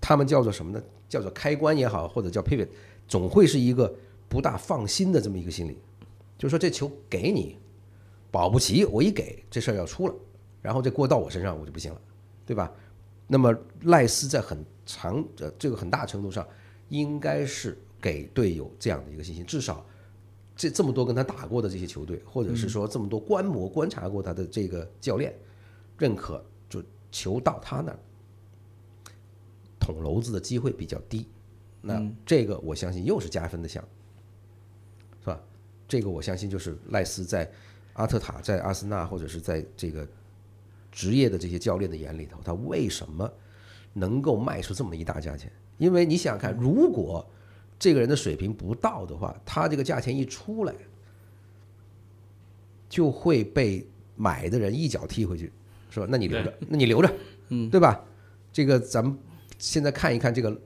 [0.00, 0.82] 他们叫做什么呢？
[1.08, 2.68] 叫做开关也好，或者叫 pivot，
[3.08, 3.92] 总会是一个
[4.28, 5.76] 不大放心的这么一个心理，
[6.38, 7.56] 就是说这球给你，
[8.30, 10.14] 保不齐我一给这事儿要出了，
[10.62, 12.00] 然后这锅到我身上我就不行了，
[12.46, 12.70] 对吧？
[13.26, 16.46] 那么赖斯在很长呃这个很大程度上
[16.88, 19.84] 应该是给队友这样的一个信心，至少
[20.54, 25.34] 这这么多跟他打过的这些球队，或者是说这么多观摩观察过他的这个教练
[25.98, 27.98] 认可，就球到他那儿。
[29.92, 31.26] 捅娄子的机会比较低，
[31.80, 33.82] 那这个我相信又是加分的项，
[35.20, 35.40] 是吧？
[35.88, 37.50] 这个我相信就是赖斯在
[37.94, 40.06] 阿特塔、在阿森纳或者是在这个
[40.92, 43.30] 职业的这些教练的眼里头，他为什么
[43.92, 45.50] 能够卖出这么一大价钱？
[45.78, 47.26] 因为你想想看，如果
[47.78, 50.74] 这个人的水平不到的话，他这个价钱一出来，
[52.88, 55.50] 就会被买的人一脚踢回去，
[55.90, 56.06] 是吧？
[56.08, 57.12] 那你留着，那你留着，
[57.48, 58.04] 嗯，对吧？
[58.52, 59.18] 这个咱们。
[59.60, 60.60] 现在看一看这个，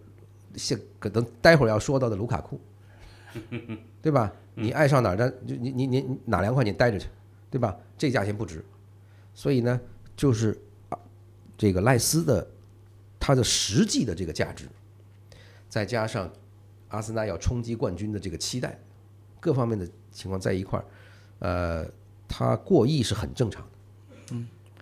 [0.54, 2.58] 现可能待会儿要说到的卢卡库，
[4.00, 4.32] 对吧？
[4.54, 7.08] 你爱上哪儿的，就你你你哪凉快你待着去，
[7.50, 7.76] 对吧？
[7.98, 8.64] 这价钱不值，
[9.34, 9.80] 所以呢，
[10.16, 10.56] 就是
[10.90, 10.98] 啊，
[11.58, 12.46] 这个赖斯的
[13.18, 14.66] 他的实际的这个价值，
[15.68, 16.32] 再加上
[16.90, 18.78] 阿森纳要冲击冠军的这个期待，
[19.40, 20.84] 各方面的情况在一块儿，
[21.40, 21.86] 呃，
[22.28, 23.73] 他过亿是很正常的。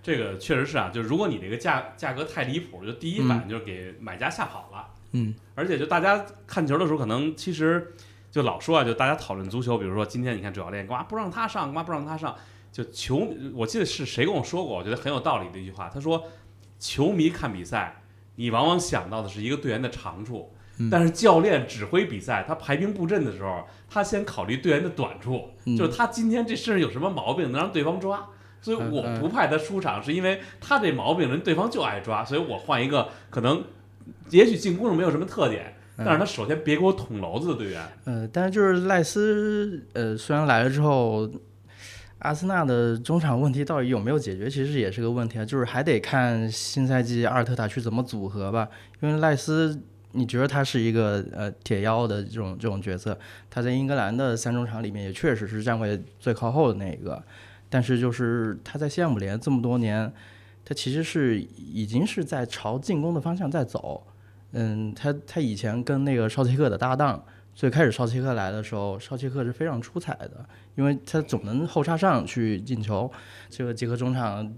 [0.03, 0.05] 嗯。
[0.05, 4.89] 这个确实是啊，就是如果你这个价价格太离谱，就第一反应就是给买家吓跑了。
[5.13, 7.95] 嗯，而且就大家看球的时候，可能其实
[8.31, 12.35] 就老说啊，就大家讨论足球，比如说今天你看主教练干嘛不让他上，干嘛不让他上？
[12.73, 16.25] 就球，我记得是谁跟我说过，我觉得很有道理的一句话，他说，
[16.81, 18.03] 球迷看比赛，
[18.37, 20.53] 你往往想到的是一个队员的长处，
[20.91, 28.27] 但是教练指挥比赛，他排兵布阵的时候，他先考虑队员的短处，就是他今天这身上有什么毛病，能让对方抓。
[28.63, 33.63] 所以我不派他出场，是因为他这毛病人对方就爱抓，所以我换一个可能，
[34.31, 37.83] 也许进攻上没有什么特点，但是他首先别给我捅娄子的队员。
[38.05, 41.29] 呃，但是就是赖斯，呃，虽然来了之后，
[42.21, 48.69] 阿森纳的中场问题到底有没有解决，其实也是个问题啊，就是还得看新赛季阿尔特塔去怎么组合吧。
[49.01, 53.19] 因为赖斯你觉得他是一个呃铁腰的这种这种角色，
[53.51, 57.21] 他在英格兰的三中场里面也确实是站位最靠后的那一个，
[57.73, 60.13] 但是就是他在西汉姆联这么多年，
[60.63, 64.07] 他其实是已经是在朝进攻的方向在走。
[64.51, 73.11] 嗯，他他以前跟那个绍切克的搭档，最开始绍切克来的时候，绍切克是非常出彩的，因为他总能后插上去进球。
[73.49, 74.53] 这个捷克中场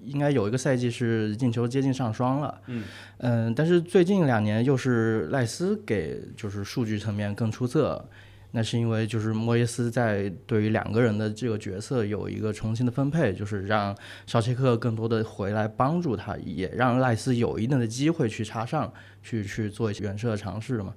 [0.00, 2.58] 应该有一个赛季是进球接近上双了。
[2.68, 2.84] 嗯
[3.18, 8.08] 嗯，但是最近两年又是赖斯给就是数据层面更出色。
[8.52, 20.92] 那是因为就是莫耶斯在对于两个人的这个角色有一个重新的分配，就是让绍切克更多的回来帮助他，也让赖斯有一定的机会去插上去去做一些远射的尝试嘛。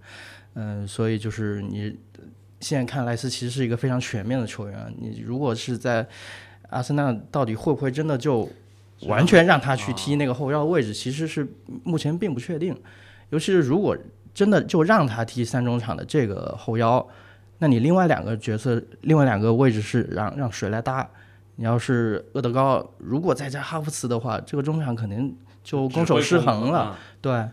[0.56, 1.96] 嗯，所以就是你
[2.60, 4.92] 现在看赖斯其实是一个非常全面的球员。
[5.00, 6.08] 你如果是在
[6.70, 8.50] 阿森纳，到底会不会真的就
[9.02, 10.92] 完全让他去踢那个后腰的位置？
[10.92, 11.48] 其实是
[11.84, 12.76] 目前并不确定。
[13.30, 13.96] 尤其是如果
[14.34, 17.08] 真的就让他踢三中场的这个后腰。
[17.64, 21.10] 那你另外两个角色，另外两个位置是让让谁来搭？
[21.56, 27.00] 你要是厄德高，如果再加哈弗茨的话，这个中场肯定就攻守失衡了。
[27.22, 27.48] 对，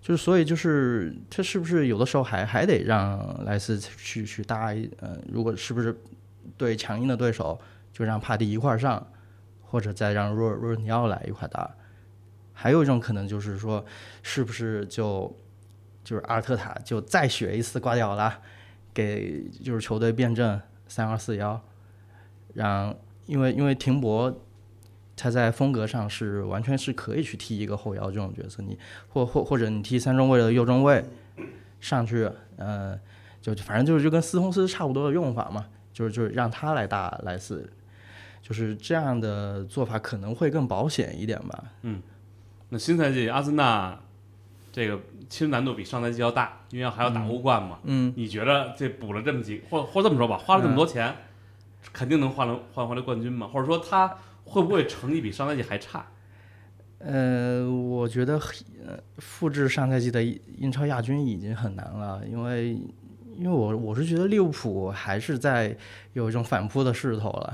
[0.00, 4.72] 就是所以就是他是不是有的时候还还得让莱斯去去搭？
[5.00, 5.98] 嗯，如果是不是
[6.56, 7.60] 对强硬的对手，
[7.92, 9.04] 就让帕蒂一块上，
[9.62, 11.68] 或者再让若若尼奥来一块搭？
[12.52, 13.84] 还有一种可能就是说，
[14.22, 15.36] 是不是就
[16.04, 18.38] 就是阿尔特塔就再学一次挂掉了？
[18.96, 21.60] 给就是球队辩证三二四幺，
[22.54, 24.34] 让因为因为停博
[25.14, 28.78] 他在风格上是完全是可以去踢一个后腰这种角色，你
[29.08, 31.04] 或或或者你踢三中卫的右中卫
[31.78, 32.98] 上去，呃，
[33.42, 37.70] 就反正就是就跟斯通斯差不多的用法嘛，就是就是让他来打莱斯，
[38.40, 41.64] 就是这样的做法可能会更保险一点吧。
[41.82, 42.00] 嗯，
[42.70, 44.00] 那新赛季阿森纳
[44.76, 45.00] 这个。
[45.28, 47.80] 其实难度比上赛季要大，因为还要打欧冠嘛。
[47.82, 51.12] 嗯，你觉得这补了这么几，或或这么说吧，花了这么多钱，
[51.92, 53.48] 肯定能换了换回来冠军吗？
[53.52, 56.06] 或者说他会不会成绩比上赛季还差？
[56.98, 58.40] 呃，我觉得
[59.18, 62.74] 复制上赛季的英超亚军已经很难了，因为
[63.36, 65.76] 因为我我是觉得利物浦还是在
[66.12, 67.52] 有一种反扑的势头了。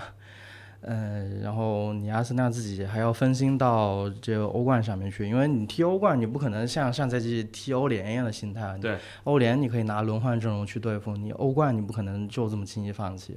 [0.84, 8.76] 嗯，然后你阿森纳自己还要分心到这个欧冠上面去，因为你踢欧冠，你不可能像上赛季踢欧联一样的心态。
[8.78, 13.36] 对，欧联你可以拿轮换阵容去对付，你欧冠你不可能就这么轻易放弃。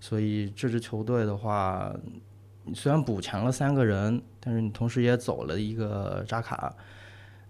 [0.00, 1.94] 所以这支球队的话，
[2.74, 6.74] 虽然补强了三个人，但是你同时也走了一个扎卡。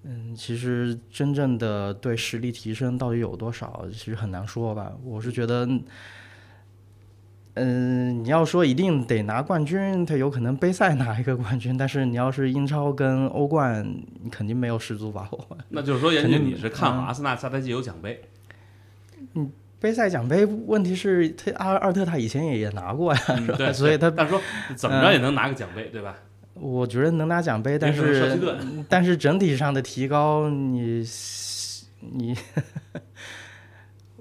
[0.03, 4.93] 嗯，其实真正的对实力提升到底有多少，其实很难说吧。
[5.03, 5.67] 我是觉得。
[7.55, 13.85] 嗯，你要说一定得拿冠军，他有可能杯赛拿一个冠军，但是你要是英超跟欧冠，
[14.23, 15.59] 你肯定没有十足把握。
[15.71, 18.23] 那就是说，严俊，你是看好阿森纳下赛季有奖杯？
[19.35, 23.73] 嗯，杯赛奖杯，问题是他阿尔特塔以前也也拿过呀，是吧？
[23.73, 24.41] 所以他但是说
[24.77, 26.17] 怎么着也能拿个奖杯，对吧？
[26.55, 28.39] 我觉得能拿奖杯，但是
[28.89, 31.05] 但是整体上的提高，你
[32.01, 32.37] 你。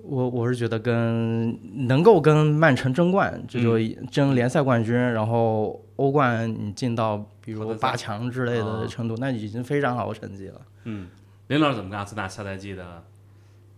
[0.09, 3.77] 我我是觉得跟能够跟曼城争冠，这就
[4.11, 10.61] 争联赛冠军，然后欧冠你进到比如八强之类的程度，那已经非常好的成绩了。
[10.85, 11.07] 嗯，
[11.47, 13.03] 林老师怎么看阿森纳下赛季的？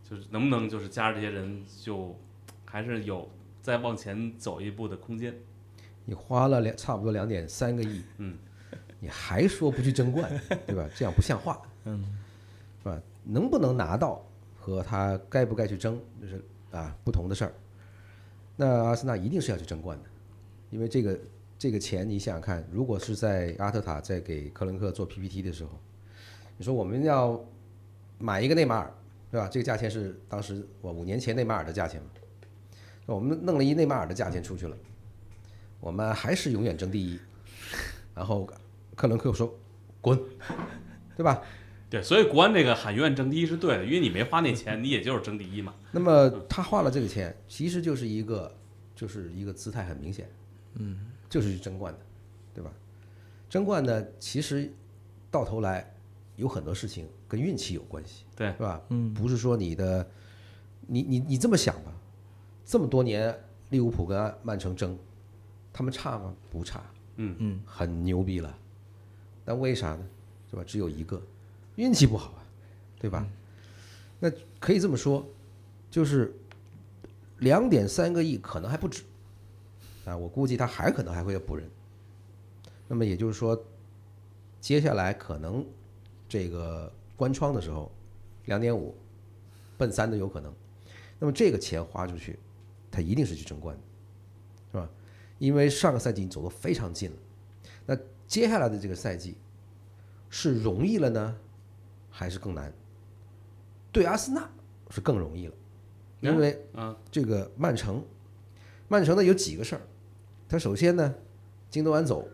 [0.09, 2.17] 就是能不能就是加入这些人，就
[2.65, 3.29] 还是有
[3.61, 5.33] 再往前走一步的空间？
[6.05, 8.37] 你花了两差不多两点三个亿，嗯，
[8.99, 10.29] 你还说不去争冠，
[10.65, 10.87] 对吧？
[10.95, 12.03] 这样不像话，嗯，
[12.83, 12.99] 是吧？
[13.23, 14.21] 能不能拿到？
[14.61, 17.53] 和他该不该去争，就是啊不同的事儿。
[18.55, 20.09] 那阿森纳一定是要去争冠的，
[20.69, 21.19] 因为这个
[21.57, 25.71] 这个钱你想想看，如果是在阿特塔在给克伦克做 PPT 的时候，
[26.57, 27.43] 你说我们要
[28.19, 28.93] 买一个内马尔，
[29.31, 29.49] 对吧？
[29.51, 32.09] 这个价钱是当时我五年前内马尔的价钱嘛。
[33.07, 34.77] 我们弄了一内马尔的价钱出去了，
[35.79, 37.19] 我们还是永远争第一。
[38.13, 38.47] 然后
[38.95, 39.51] 克伦克说
[39.99, 40.17] 滚，
[41.17, 41.41] 对吧？
[41.91, 45.75] 对，所以国安这个喊愿争第一是对的，因为你没花那钱，你也就是争第一嘛。
[45.91, 48.49] 那么他花了这个钱，其实就是一个，
[48.95, 50.29] 就是一个姿态很明显，
[50.75, 50.97] 嗯，
[51.29, 51.99] 就是去争冠的，
[52.53, 52.71] 对吧？
[53.49, 54.71] 争冠呢，其实
[55.29, 55.93] 到头来
[56.37, 58.81] 有很多事情跟运气有关系，对，是吧？
[58.87, 60.09] 嗯，不是说你的，
[60.87, 61.91] 你你你这么想吧，
[62.63, 63.37] 这么多年
[63.69, 64.97] 利物浦跟曼城争，
[65.73, 66.33] 他们差吗？
[66.49, 66.81] 不差，
[67.17, 68.57] 嗯嗯，很牛逼了，
[69.43, 70.05] 但为啥呢？
[70.49, 70.63] 是吧？
[70.65, 71.21] 只有一个。
[71.81, 72.45] 运气不好啊，
[72.99, 73.27] 对吧？
[74.19, 75.25] 那可以这么说，
[75.89, 76.31] 就是
[77.39, 79.01] 两点三个亿可能还不止
[80.05, 81.67] 啊，我估计他还可能还会要补人。
[82.87, 83.59] 那么也就是说，
[84.59, 85.65] 接下来可能
[86.29, 87.91] 这个关窗的时候，
[88.45, 88.95] 两点五，
[89.75, 90.53] 奔三都有可能。
[91.17, 92.37] 那么这个钱花出去，
[92.91, 93.81] 他一定是去争冠的，
[94.71, 94.87] 是吧？
[95.39, 97.17] 因为上个赛季你走得非常近了，
[97.87, 99.35] 那接下来的这个赛季
[100.29, 101.35] 是容易了呢，
[102.11, 102.71] 还是更难？
[103.91, 104.47] 对阿森纳
[104.89, 105.53] 是更容易了，
[106.19, 108.05] 因为啊这个曼城，
[108.87, 109.81] 曼城呢有几个事儿，
[110.47, 111.15] 他首先呢，
[111.69, 112.27] 京多安走，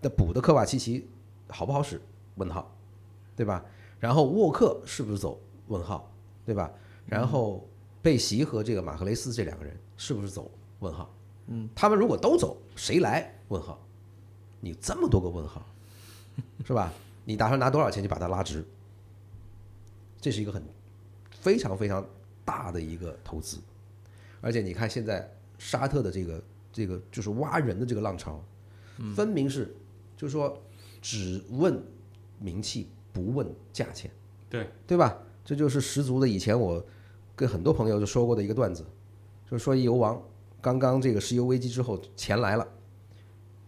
[0.00, 1.08] 的补的科瓦奇奇
[1.48, 2.00] 好不好使？
[2.36, 2.74] 问号，
[3.36, 3.64] 对吧？
[4.00, 5.40] 然后沃克是不是走？
[5.68, 6.10] 问号，
[6.44, 6.70] 对吧？
[7.06, 7.66] 然后
[8.02, 10.50] 贝席和这个马赫雷斯这两个人是不是走？
[10.80, 11.14] 问号，
[11.46, 13.34] 嗯，他们如果都走，谁来？
[13.48, 13.78] 问号，
[14.60, 15.64] 你这么多个问号，
[16.66, 16.92] 是吧？
[17.24, 18.64] 你打算拿多少钱去把他拉直？
[20.24, 20.62] 这是一个很
[21.32, 22.02] 非常非常
[22.46, 23.58] 大的一个投资，
[24.40, 28.42] 而且你看现在沙特的这个这个就是挖人的这个浪潮，
[29.14, 29.76] 分明是
[30.16, 30.58] 就是说
[31.02, 31.78] 只问
[32.38, 34.10] 名气不问价钱，
[34.48, 35.14] 对对吧？
[35.44, 36.82] 这就是十足的以前我
[37.36, 38.82] 跟很多朋友就说过的一个段子，
[39.50, 40.18] 就是说一油王
[40.62, 42.66] 刚刚这个石油危机之后钱来了，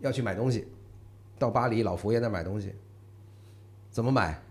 [0.00, 0.66] 要去买东西，
[1.38, 2.72] 到巴黎老佛爷那买东西，
[3.90, 4.42] 怎么买？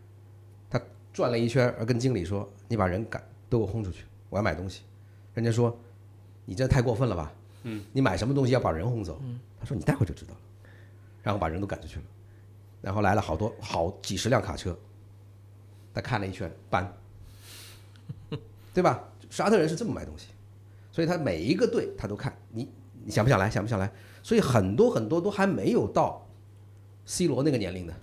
[1.16, 4.82] 他转了一圈，而跟经理说：“你把人赶都给我轰出去，我要买东西。”
[5.34, 5.74] 人家说
[6.44, 7.32] ：“你这太过分了吧？
[7.64, 9.22] 嗯，你买什么东西要把人轰走？”
[9.58, 10.40] 他说：“你待会儿就知道了。”
[11.24, 12.04] 然后把人都赶出去了，
[12.82, 14.78] 然后来了好多好几十辆卡车，
[15.94, 16.94] 他看了一圈，搬，
[18.74, 19.02] 对吧？
[19.30, 20.28] 沙特人是这么买东西，
[20.92, 22.70] 所以他每一个队他都看你，
[23.06, 23.50] 你想不想来？
[23.50, 23.90] 想不想来？
[24.22, 26.28] 所以很多很多都还没有到
[27.06, 27.94] C 罗那个年龄的，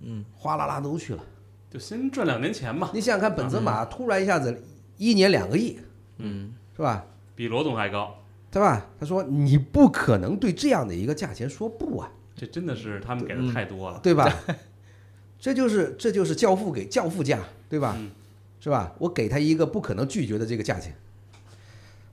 [0.00, 1.22] 嗯，哗啦啦都去了。
[1.70, 4.62] 就先赚两年钱吧，你想想看，本泽马突然一下子
[4.96, 5.78] 一年两个亿，
[6.18, 7.04] 嗯，是吧？
[7.34, 8.86] 比罗总还高，对吧？
[8.98, 14.00] 他说你不可能对这样的一个价钱说不啊，这真的是他们给的太多了。
[14.02, 14.32] 对吧？
[15.38, 17.94] 这就是这就是教父给教父价，对吧？
[17.98, 18.10] 嗯
[18.58, 18.94] 是吧？
[18.98, 20.96] 我给他一个不可能拒绝的这个价钱。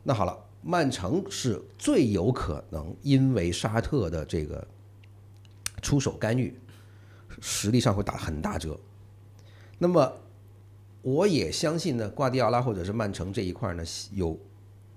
[0.04, 4.68] 那好了，曼城是最有可能因为沙特的这个
[5.82, 6.54] 出手干预，
[7.40, 8.78] 实力上会打很大折。
[9.84, 10.14] 那么，
[11.02, 14.40] 我也相信呢，瓜迪奥拉或者是曼城这一块呢，有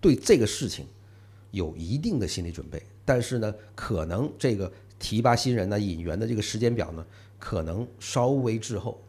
[0.00, 0.86] 对这个事情
[1.50, 7.04] 有一定的心理准备，但是呢，可能这个提拔新人呢、引援的这个时间表呢，
[7.36, 9.02] 可能稍微滞后，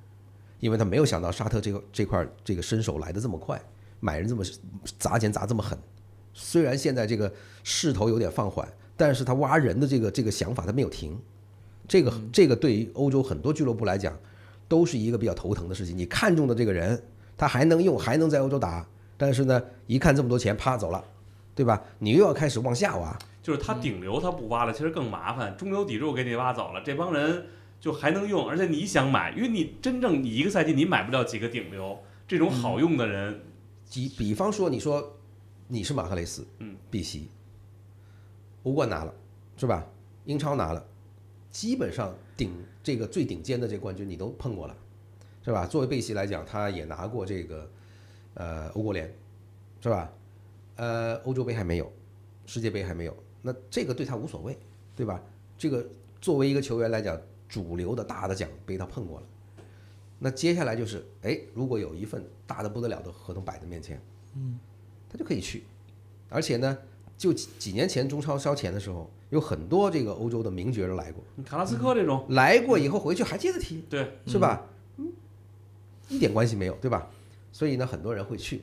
[0.59, 3.61] 因为他没有想到沙特这个这块这个伸手来的这么快，
[3.99, 4.43] 买人这么
[4.97, 5.77] 砸钱砸这么狠。
[6.33, 7.31] 虽然现在这个
[7.63, 11.15] 势头有点放缓，但是他挖人的这个这个想法他没有停，
[11.87, 14.17] 这个这个对于欧洲很多俱乐部来讲，
[14.67, 15.97] 都是一个比较头疼的事情。
[15.97, 17.01] 你看中的这个人，
[17.37, 21.03] 他还能用，还能在欧洲打，但是呢，一看这么多钱，啪走了，
[21.55, 21.81] 对吧？
[21.99, 25.55] 你又要开始往下挖，就是他顶流他不挖了，其实更麻烦。
[25.57, 27.45] 中流砥柱给你挖走了，这帮人
[27.79, 33.39] 就还能用，而且你想买，因为你真正你一个赛季你买不了几个顶流，这种好用的人，
[33.91, 35.17] 比比方说，你说
[35.67, 37.29] 你是马赫雷斯，嗯，碧玺，
[38.63, 39.13] 欧冠拿了，
[39.55, 39.85] 是吧？
[40.25, 40.85] 英超拿了，
[41.49, 42.51] 基本上顶
[42.87, 44.73] 这个最顶尖的这冠军你都碰过了，
[45.43, 45.65] 是吧？
[45.65, 47.69] 作为贝西来讲，他也拿过这个
[48.33, 49.13] 呃欧国联，
[49.81, 50.09] 是吧？
[50.77, 51.91] 呃，欧洲杯还没有，
[52.45, 54.57] 世界杯还没有，那这个对他无所谓，
[54.95, 55.21] 对吧？
[55.57, 55.85] 这个
[56.21, 59.27] 作为一个球员来讲，主流的大的奖杯他碰过了。
[60.17, 64.01] 那接下来就是，哎，如果有一份大的不得了的合同摆在面前，
[64.33, 64.57] 嗯，
[65.09, 65.65] 他就可以去，
[66.29, 66.77] 而且呢，
[67.17, 74.65] 就几几年前中超烧钱的时候，有很多这个欧洲的名角都来过，卡拉斯科这种，来过以后回去还接着踢，对，是吧？
[74.97, 75.07] 嗯，
[76.09, 77.09] 一点关系没有，对吧？
[77.51, 78.61] 所以呢，很多人会去。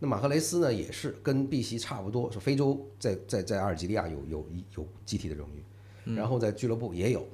[0.00, 4.46] 那马赫雷斯呢，也是跟碧玺差不多，是非洲在在在阿尔及利亚有有
[4.76, 7.26] 有集体的荣誉，然后在俱乐部也有，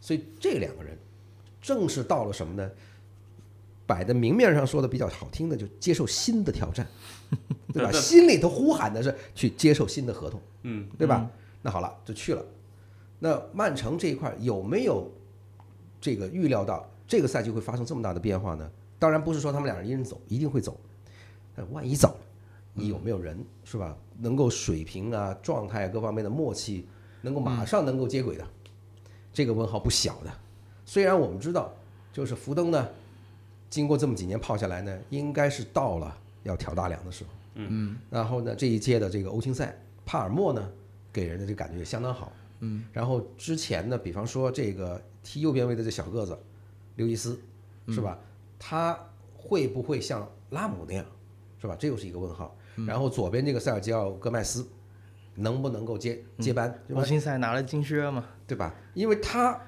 [0.00, 0.96] 所以这两个人
[1.60, 2.70] 正是到了什么呢？
[3.86, 6.86] 摆在明面上说的比较好听的，就接受新的挑战，
[7.72, 7.90] 对吧？
[7.94, 10.40] 心里头呼喊的是去接受新的合同。
[10.62, 11.30] 嗯，对吧？
[11.62, 12.44] 那好了，就去了。
[13.18, 15.10] 那曼城这一块有没有
[16.00, 18.70] 这个预料到这个赛季会发生这么大的变化呢？
[18.98, 20.78] 当然不是说他们两人一人走，一定会走。
[21.56, 22.20] 但万一走了，
[22.74, 23.96] 你有没有人是吧？
[24.18, 26.86] 能够水平啊、状态啊各方面的默契，
[27.22, 28.46] 能够马上能够接轨的，
[29.32, 30.30] 这个问号不小的。
[30.84, 31.72] 虽然我们知道，
[32.12, 32.88] 就是福登呢，
[33.68, 37.30] 经过这么几年泡下来呢，应该是到了要挑大梁的时候。
[37.54, 39.76] 嗯，然后呢，这一届的这个欧青赛，
[40.06, 40.70] 帕尔默呢，
[41.12, 42.32] 给人的这感觉也相当好。
[42.60, 46.38] 嗯，然后之前呢，比方说这个踢右边位的这小个子
[46.96, 47.40] 刘易斯，
[47.88, 48.18] 是吧？
[48.58, 48.98] 他
[49.36, 51.06] 会不会像拉姆那样，
[51.60, 51.76] 是吧？
[51.78, 52.56] 这又是一个问号。
[52.86, 54.66] 然后左边这个塞尔吉奥戈麦斯，
[55.34, 56.76] 能不能够接接班？
[56.94, 58.74] 欧青赛拿了金靴嘛，对吧？
[58.94, 59.60] 因为他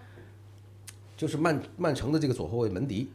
[1.16, 3.10] 就是曼曼城的这个左后卫门迪，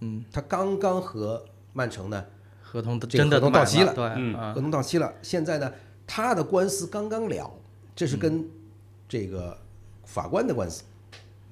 [0.00, 2.24] 嗯，他刚刚和曼城呢
[2.60, 5.72] 合同这个真的合同到期了对，合同到期了，现在呢
[6.06, 7.52] 他的官司刚刚了，
[7.94, 8.48] 这是跟
[9.08, 9.56] 这个
[10.04, 10.82] 法官的官司，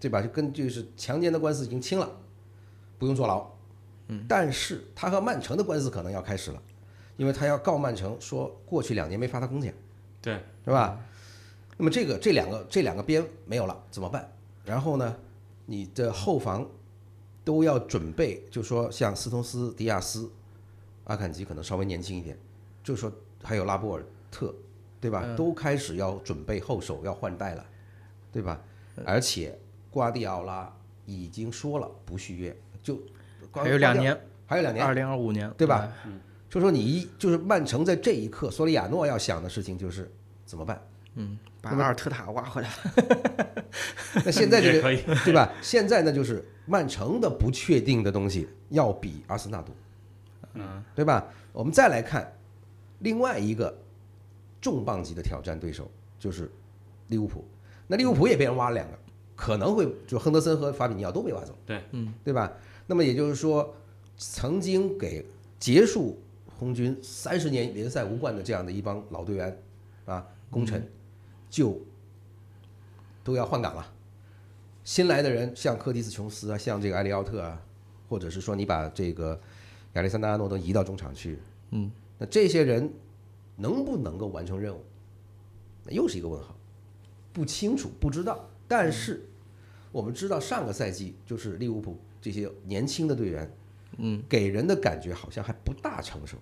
[0.00, 0.22] 对吧？
[0.22, 2.10] 就跟就是强奸的官司已经清了，
[2.98, 3.46] 不用坐牢。
[4.08, 6.62] 嗯，但是他和曼城的官司可能要开始了，
[7.16, 9.74] 因为他要告曼城说过去两年没发他工钱。
[10.22, 10.34] 对，
[10.64, 10.98] 是吧？
[11.76, 14.30] 那么这个这两个这两个边没有了怎么办？
[14.64, 15.16] 然后呢，
[15.66, 16.68] 你的后防
[17.44, 20.30] 都要准备，就说像斯通斯、迪亚斯、
[21.04, 22.38] 阿坎吉可能稍微年轻一点，
[22.84, 23.10] 就说
[23.42, 24.54] 还有拉波尔特，
[25.00, 25.24] 对吧？
[25.36, 27.64] 都开始要准备后手要换代了，
[28.30, 28.60] 对吧？
[29.06, 29.58] 而且
[29.90, 30.70] 瓜迪奥拉
[31.06, 33.00] 已经说了不续约，就
[33.52, 35.90] 还有两，年，还有两年，二零二五年，对吧？
[36.48, 40.10] 就说你一就是曼城在这一刻，索里亚诺要想的事情就是
[40.44, 40.82] 怎么办？
[41.14, 42.68] 嗯，把阿尔特塔挖回来。
[44.24, 45.52] 那现在这个 也可以， 对吧？
[45.62, 49.74] 现在呢，就是曼城的不确定的东西要比阿森纳多，
[50.54, 51.26] 嗯，对吧？
[51.52, 52.32] 我们再来看
[52.98, 53.76] 另外一个
[54.60, 56.50] 重磅级的挑战对手，就是
[57.08, 57.44] 利物浦。
[57.86, 58.98] 那利物浦也被人挖了两个，
[59.34, 62.52] 可能会就亨德森和法比尼奥都被挖走，对，嗯，对吧？
[62.86, 63.74] 那么也就是说，
[64.16, 65.24] 曾经给
[65.58, 66.18] 结束
[66.58, 69.58] 红军三十年联赛无冠的这样的一帮老队员
[70.04, 70.86] 啊，功臣，
[71.48, 71.80] 就
[73.24, 73.92] 都要换岗了。
[74.84, 77.60] 新来的人，像柯蒂斯·琼斯啊，像这个埃利奥特啊，
[78.08, 79.38] 或者是说你把这个
[79.94, 81.38] 亚历山大·阿诺德移到中场去，
[81.70, 82.92] 嗯，那这些人
[83.60, 84.82] 能不能够完成任务，
[85.84, 86.56] 那又是一个问号，
[87.32, 88.48] 不清楚，不知道。
[88.66, 89.28] 但是
[89.92, 93.52] 我们知道，上个赛季就是利物浦这些年轻的队员，
[93.98, 96.36] 嗯，给人的感觉好像还不大成熟，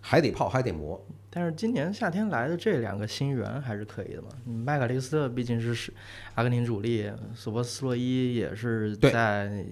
[0.00, 1.00] 还得泡，还得磨。
[1.32, 4.28] 但是今年夏天来的这两个新援还是可以的嘛。
[4.46, 5.94] 嗯麦卡利斯特毕竟是是
[6.34, 9.64] 阿根廷主力，索博斯洛伊也是在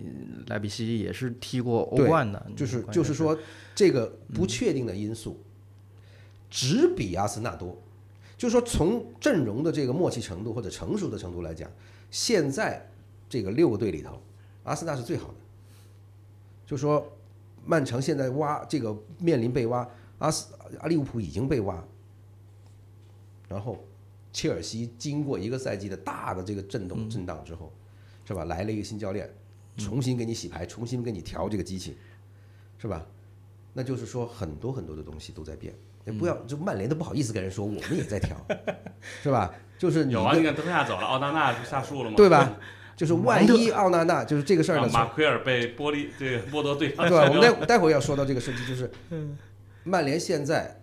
[0.47, 3.37] 莱比锡也是踢过欧冠的，就是就是说，
[3.75, 5.43] 这个不确定的因素，
[6.59, 7.77] 只比阿森纳多。
[8.37, 11.71] 就是说，从阵容的这个默契程度或者成熟的程度来讲，
[12.11, 12.85] 现在
[13.29, 14.21] 这个六个队里头，
[14.65, 15.35] 阿森纳是最好的。
[16.67, 17.13] 就说
[17.65, 19.89] 曼城现在挖这个面临被挖，
[20.19, 21.85] 阿斯阿利物浦已经被挖，
[23.49, 23.79] 然后
[24.33, 27.73] 切尔西经过一个赛季的大的这个震动震荡之后，
[28.25, 28.45] 是吧？
[28.47, 29.33] 来了一个新教练，
[29.77, 31.97] 重新给你洗牌，重新给你调这个机器，
[32.79, 33.07] 是吧？
[33.73, 38.37] 那就是说很多很多的东西都在变，也不要就曼联都不好意思跟人说我们也在调，
[39.23, 39.53] 是吧？
[39.79, 42.17] 就是你有啊，的你看德赫亚走了，奥纳纳不下树了吗？
[42.17, 42.57] 对吧？
[42.97, 47.29] 就是万一奥纳纳就是这个事儿呢，啊马奎尔被剥离，对剥夺对方 对吧？
[47.29, 48.91] 我们待待会儿要说到这个事情，就是
[49.85, 50.81] 曼联现在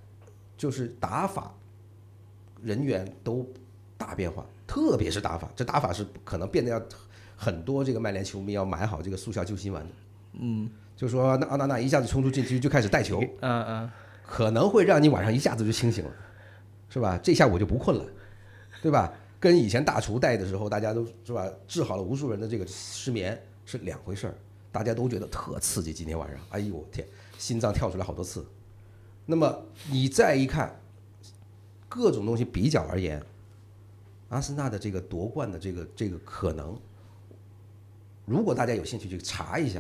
[0.58, 1.54] 就是打法
[2.64, 3.46] 人员都
[3.98, 6.82] 大变化，特别是打法，这打法是可能变得要
[7.36, 9.90] 很多这个曼联球迷要买好这个速效救心丸的。
[10.40, 13.92] 嗯就说那奥纳纳一下子冲出禁区就开始带球，嗯嗯，
[14.28, 16.12] 可能会让你晚上一下子就清醒了，
[16.90, 17.20] 是吧？
[17.22, 18.06] 这下我就不困了，
[18.82, 19.14] 对吧？
[19.40, 24.36] 跟以前大厨带的时候，大家都是吧，治好了无数人的这个失眠是两回事儿，
[24.72, 25.94] 大家都觉得特刺激。
[25.94, 27.06] 今天晚上，哎呦我天，
[27.38, 28.44] 心脏跳出来好多次。
[29.26, 30.80] 那么你再一看，
[31.88, 33.22] 各种东西比较而言，
[34.30, 36.76] 阿森纳的这个夺冠的这个这个可能，
[38.26, 39.80] 如果大家有兴趣去查一下，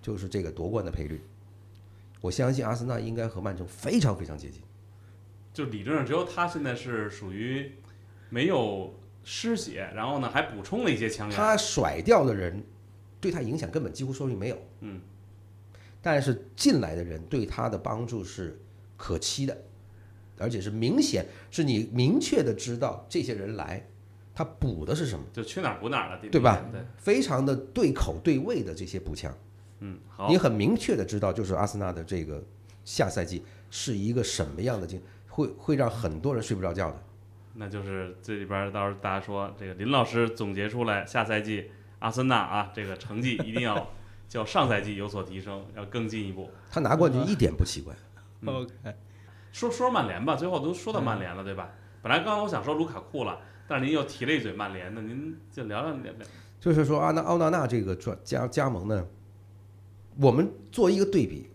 [0.00, 1.20] 就是这个夺冠的赔率。
[2.24, 4.62] 我相信阿森纳应该和曼城非常非常接近。
[5.52, 7.70] 就理论上只有他现在是属于
[8.30, 11.36] 没有失血，然后呢还补充了一些强援。
[11.36, 12.64] 他甩掉的人
[13.20, 15.02] 对他影响根本几乎说是没有，嗯，
[16.00, 18.58] 但是进来的人对他的帮助是
[18.96, 19.54] 可期的，
[20.38, 23.86] 而且是明显是你明确的知道这些人来，
[24.34, 26.64] 他补的是什么，就去哪儿补哪儿了，对吧？
[26.72, 29.36] 对，非常的对口对位的这些补强，
[29.86, 32.42] 嗯，好你，很明确的知道，就是阿森纳的这个
[32.84, 37.02] 下赛季是一个什么样的经，会会让很多人睡不着觉的。
[37.52, 43.90] 那就是这里边到时候大家说这个林老师总结出来，下赛季阿森纳啊这个成绩一定要
[44.26, 46.50] 较上赛季有所提升，要更进一步。
[46.70, 47.94] 他拿冠军一点不奇怪，
[48.40, 48.72] 嗯 OK，
[49.52, 51.70] 说说曼联吧，最后都说到曼联了，对吧？
[52.00, 56.26] 本来刚刚我想说卢卡库了，但是您又提了一嘴曼联，那您就聊聊聊聊。
[56.58, 59.06] 就是说阿纳奥纳纳这个转加加盟呢，
[60.16, 61.48] 我们做一个对比，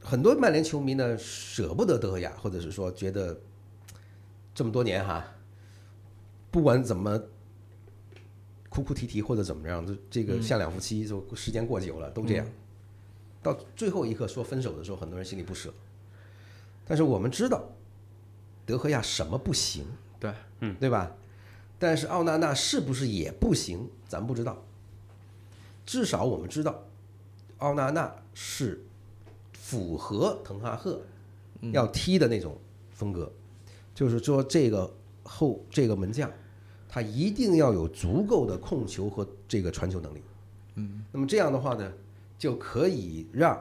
[0.00, 3.38] 很多曼联球迷呢舍不得德赫亚，或者是说觉得
[4.54, 5.24] 这么多年哈，
[6.50, 7.20] 不管怎么
[8.68, 12.46] 哭哭啼啼或者怎么样，这这个像两夫妻，就时间过久了都这样，
[13.42, 15.72] 到最后一刻说分手的时候，很多人心里不舍。
[16.86, 17.68] 但是我们知道，
[18.64, 19.84] 德赫亚什么不行，
[20.18, 21.14] 对，嗯，对吧？
[21.78, 24.64] 但是奥纳纳是不是也不行，咱不知道。
[25.84, 26.87] 至少我们知道，
[27.58, 28.80] 奥纳纳是
[29.52, 31.00] 符合滕哈赫
[31.72, 32.56] 要踢的那种
[32.90, 33.30] 风格，
[33.94, 34.92] 就是说这个
[35.24, 36.30] 后这个门将，
[36.88, 40.22] 他一定要有足够的控球和这个传球能力。
[40.76, 41.92] 嗯，那么这样的话呢，
[42.38, 43.60] 就可以让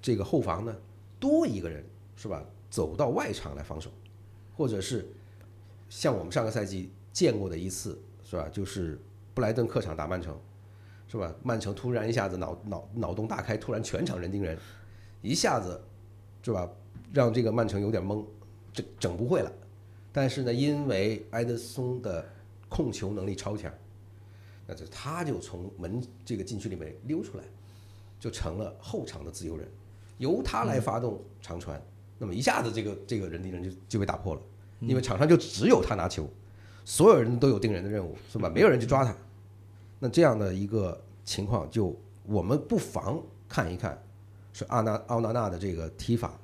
[0.00, 0.74] 这个后防呢
[1.20, 1.84] 多一个人
[2.16, 3.90] 是吧，走到外场来防守，
[4.56, 5.06] 或者是
[5.90, 8.98] 像我们上个赛季见过的一次是吧，就是
[9.34, 10.34] 布莱顿客场打曼城。
[11.14, 11.32] 是吧？
[11.44, 14.58] 曼城突然一下子脑脑脑洞大开，突然全场人盯人，
[15.22, 15.80] 一下子，
[16.42, 16.68] 是吧？
[17.12, 18.24] 让这个曼城有点懵，
[18.72, 19.52] 整整不会了。
[20.10, 22.26] 但是呢，因为埃德松的
[22.68, 23.72] 控球能力超强，
[24.66, 27.44] 那就他就从门这个禁区里面溜出来，
[28.18, 29.68] 就成了后场的自由人，
[30.18, 31.80] 由他来发动长传，
[32.18, 34.40] 那么一下子这个这个人盯人就就被打破了，
[34.80, 36.28] 因为场上就只有他拿球，
[36.84, 38.50] 所有人都有盯人的任务，是吧？
[38.50, 39.16] 没有人去抓他。
[40.04, 43.98] 那这样的一个情况，就我们不妨看一看，
[44.52, 46.38] 是阿纳奥纳纳的这个踢法，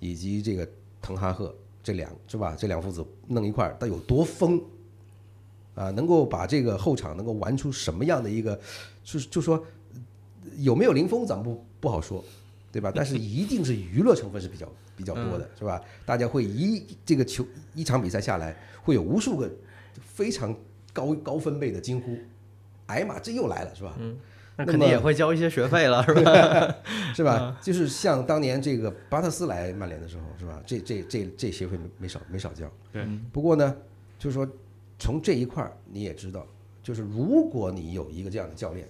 [0.00, 0.66] 以及这个
[1.02, 2.56] 滕哈赫这两是吧？
[2.58, 4.58] 这两父子弄一块儿，他有多疯
[5.74, 5.90] 啊？
[5.90, 8.58] 能够把这个后场能够玩出什么样的一个，
[9.04, 9.62] 就是就说
[10.56, 12.24] 有没有零封，咱们不不好说，
[12.72, 12.90] 对吧？
[12.94, 15.78] 但是一定是娱乐成分是比较比较多的，是吧？
[16.06, 17.44] 大家会一这个球
[17.74, 19.50] 一场比赛下来，会有无数个
[20.00, 20.56] 非常
[20.94, 22.16] 高高分贝的惊呼。
[22.86, 23.94] 哎呀妈，这又来了是吧？
[23.98, 24.16] 嗯，
[24.56, 26.76] 那肯定也会交一些学费了是吧？
[27.14, 27.58] 是吧？
[27.62, 30.60] 就是像当年这个巴特斯来曼联的时候是吧？
[30.66, 32.70] 这这这这学费没没少没少交。
[32.92, 33.06] 对。
[33.32, 33.74] 不过呢，
[34.18, 34.46] 就是说
[34.98, 36.46] 从这一块儿你也知道，
[36.82, 38.86] 就是如果你有一个这样的教练，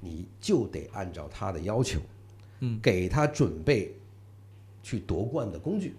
[0.00, 2.00] 你就得按照他的要求，
[2.60, 3.94] 嗯，给他准备
[4.82, 5.96] 去夺冠的工具。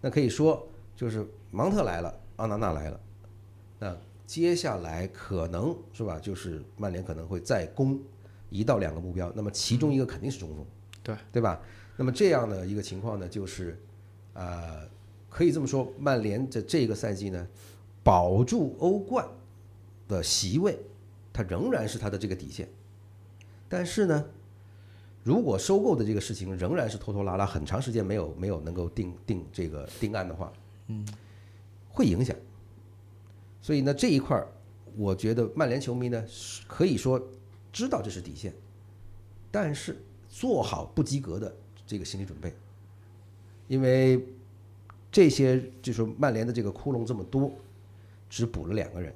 [0.00, 0.66] 那可以说
[0.96, 3.00] 就是芒特来了，奥纳纳来了，
[3.78, 3.96] 那。
[4.30, 7.98] 接下来可能是吧，就是曼联可能会再攻
[8.48, 10.64] 一到两个目标，那么其中一个肯定是中锋，
[11.02, 11.60] 对对吧？
[11.96, 13.76] 那么这样的一个情况呢，就是
[14.34, 14.88] 呃，
[15.28, 17.44] 可以这么说，曼联的这个赛季呢，
[18.04, 19.26] 保住欧冠
[20.06, 20.78] 的席位，
[21.32, 22.68] 它仍然是它的这个底线。
[23.68, 24.24] 但是呢，
[25.24, 30.52] 如果收购的这个事情仍然是拖拖拉拉，很长时间没有没有能够定定这个定案的话，
[30.86, 31.04] 嗯，
[31.88, 32.36] 会影响。
[33.62, 34.46] 所以呢，这一块儿，
[34.96, 36.24] 我觉得曼联球迷呢，
[36.66, 37.20] 可以说
[37.72, 38.52] 知道这是底线，
[39.50, 39.96] 但是
[40.28, 41.54] 做好不及格的
[41.86, 42.54] 这个心理准备，
[43.68, 44.24] 因为
[45.12, 47.52] 这些就是曼联的这个窟窿这么多，
[48.28, 49.14] 只补了两个人，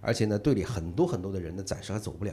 [0.00, 2.32] 而且呢，队里很多很多的人呢，暂时还走不了。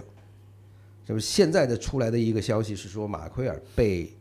[1.06, 4.14] 就是现在的出来的一个消息是说，马奎尔被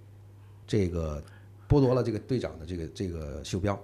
[0.66, 1.22] 这个
[1.68, 3.80] 剥夺了这个队长的这个这个袖标。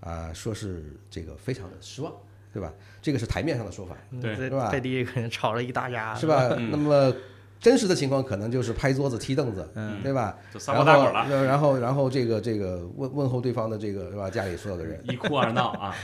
[0.00, 2.12] 啊，说是这个非常的失望，
[2.52, 2.72] 对吧？
[3.02, 4.70] 这个是台面上的说法，对，是吧？
[4.70, 6.48] 背地里可能吵了一大架，是吧？
[6.70, 7.14] 那么
[7.58, 9.68] 真实的情况可能就是拍桌子踢凳子，
[10.02, 10.38] 对吧？
[10.52, 11.44] 就撒泼打滚了。
[11.44, 14.28] 然后，然后这个这个问问候对方的这个是吧？
[14.30, 15.94] 家里所有的人一哭二闹啊。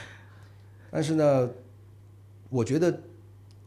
[0.90, 1.48] 但是呢，
[2.48, 3.00] 我觉得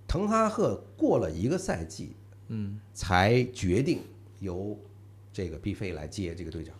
[0.07, 2.15] 滕哈赫过了一个赛季，
[2.47, 4.01] 嗯，才决定
[4.39, 4.77] 由
[5.33, 6.75] 这个毕费来接这个队长，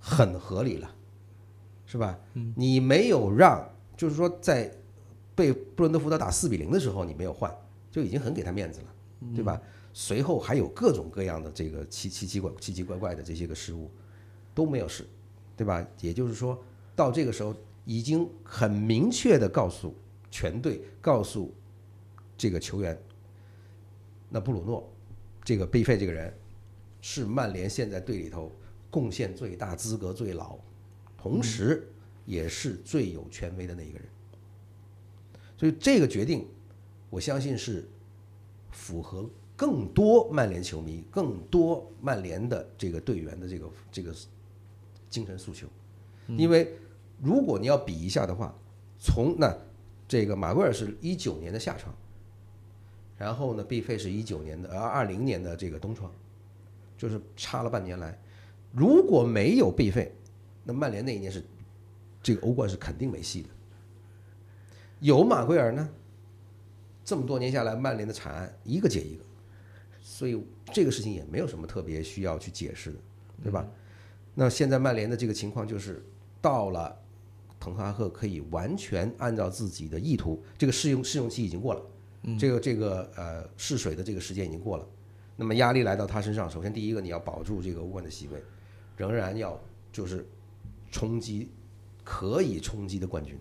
[0.00, 0.90] 很合理了。
[1.90, 2.18] 是吧？
[2.54, 3.66] 你没有让，
[3.96, 4.70] 就是说在
[5.34, 7.50] 被布伦特福德打四比零的时候，你没有换，
[7.90, 8.86] 就已经很给他面子了，
[9.34, 9.58] 对吧？
[9.94, 13.90] 随后还有各种各样的这个奇奇奇怪奇奇怪怪的这些个失误，
[14.54, 15.06] 都没有事，
[15.56, 15.82] 对吧？
[16.02, 16.62] 也就是说
[16.94, 17.54] 到这个时候，
[17.86, 19.94] 已经很明确的告诉
[20.30, 21.54] 全队，告诉
[22.36, 23.00] 这个球员，
[24.28, 24.86] 那布鲁诺
[25.42, 26.30] 这个贝费这个人
[27.00, 28.52] 是曼联现在队里头
[28.90, 30.58] 贡献最大、资格最老。
[31.20, 31.90] 同时，
[32.24, 34.06] 也是最有权威的那一个人，
[35.56, 36.46] 所以这个决定，
[37.10, 37.88] 我相信是
[38.70, 44.14] 符合更多曼联球迷、更多曼联的这个队员的这个这个
[45.10, 45.66] 精神诉求。
[46.28, 46.76] 因为
[47.20, 48.54] 如果你要比一下的话，
[49.00, 49.52] 从那
[50.06, 51.92] 这个马奎尔是一九年的夏窗，
[53.16, 56.12] 然后呢，毕费是一九年的呃二零年的这个冬窗，
[56.96, 58.16] 就是差了半年来，
[58.72, 60.14] 如果没有毕费。
[60.68, 61.42] 那曼联那一年是
[62.22, 63.48] 这个欧冠是肯定没戏的。
[65.00, 65.88] 有马奎尔呢，
[67.02, 69.24] 这么多年下来，曼联的惨案一个接一个，
[70.02, 70.38] 所以
[70.70, 72.98] 这个事情也没有什么特别需要去解释的，
[73.44, 73.66] 对吧？
[74.34, 76.04] 那现在曼联的这个情况就是
[76.42, 76.94] 到了
[77.58, 81.82] 滕哈赫可以完全按照自己的意图，这个试用试用期已经过了，
[82.38, 84.86] 这个这个呃试水的这个时间已经过了，
[85.34, 88.42] 那么压力来到他身上，首先第一个你要保住这个欧冠的席位，
[88.98, 89.58] 仍然要
[89.90, 90.26] 就是。
[90.90, 91.50] 冲击
[92.04, 93.38] 可以冲击的冠军，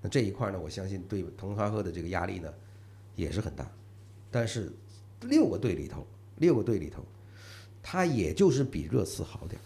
[0.00, 2.52] 那这一块呢，我相信对滕哈赫的这个压力呢
[3.14, 3.70] 也是很大。
[4.30, 4.72] 但是
[5.22, 7.04] 六个队里头，六个队里头，
[7.82, 9.64] 他也就是比热刺好点儿。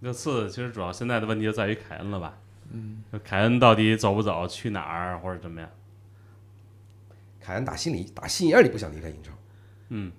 [0.00, 2.38] 热刺其实主要现在的问题就在于凯恩了吧？
[2.70, 5.70] 嗯，凯恩到底走不走，去哪儿或者怎么样？
[7.40, 9.32] 凯恩打心里打心眼里不想离开英超，
[9.90, 10.10] 嗯，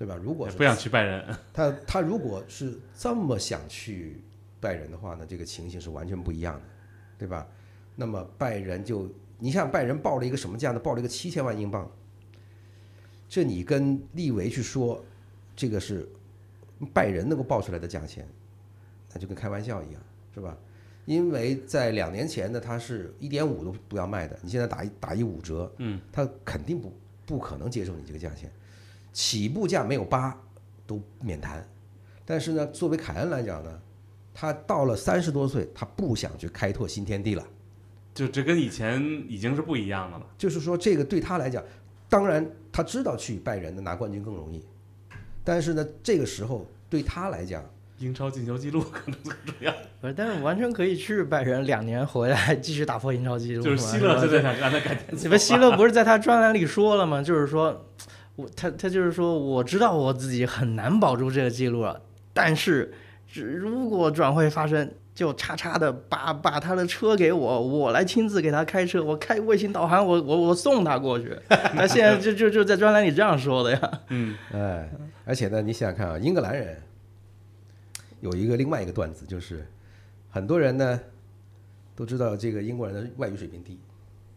[0.00, 0.16] 对吧？
[0.16, 4.16] 如果是不想去拜仁，他他如果是这么想去
[4.58, 6.62] 拜仁的话呢，这个情形是完全不一样的，
[7.18, 7.46] 对吧？
[7.94, 9.06] 那么拜仁就
[9.38, 10.80] 你想拜仁报了一个什么价呢？
[10.80, 11.86] 报了一个七千万英镑，
[13.28, 15.04] 这你跟利维去说，
[15.54, 16.08] 这个是
[16.94, 18.26] 拜仁能够报出来的价钱，
[19.12, 20.02] 那就跟开玩笑一样，
[20.34, 20.56] 是吧？
[21.04, 26.90] 因为在两年前呢，他是一点五都不要卖的，你现在打一打一五折，嗯，他肯定不
[27.26, 28.50] 不可能接受你这个价钱，
[29.12, 30.36] 起步价没有八
[30.86, 31.66] 都免谈。
[32.24, 33.80] 但是呢，作为凯恩来讲呢，
[34.32, 37.44] 他到了三十多岁，他不想去开拓新天地了。
[38.12, 40.26] 就这跟以前已经是不一样的了。
[40.36, 41.62] 就是说，这个对他来讲，
[42.08, 44.64] 当然他知道去拜仁的拿冠军更容易，
[45.44, 47.64] 但是呢，这个时候对他来讲，
[47.98, 53.62] 英超进球记录可能更重要，不是，但是完全可以去拜仁，两年回来继续打破英超纪录。
[53.62, 57.22] 就是希勒吧现在想让他改天你们希勒不是在他专栏里说了吗？
[57.22, 57.86] 就是说，
[58.40, 62.00] 我他他就是说，我知道我自己很难保住这个记录了，
[62.32, 62.92] 但是
[63.26, 71.36] 只如果转会发生，就叉叉的把把他的车给我，我来亲自给他开车，我开卫星导航，我我我送他过去。
[71.48, 73.90] 他现在就就就在专栏里这样说的呀。
[74.08, 74.88] 嗯，哎，
[75.24, 76.76] 而且呢，你想想看啊，英格兰人
[78.20, 79.66] 有一个另外一个段子，就是
[80.30, 81.00] 很多人呢
[81.94, 83.78] 都知道这个英国人的外语水平低，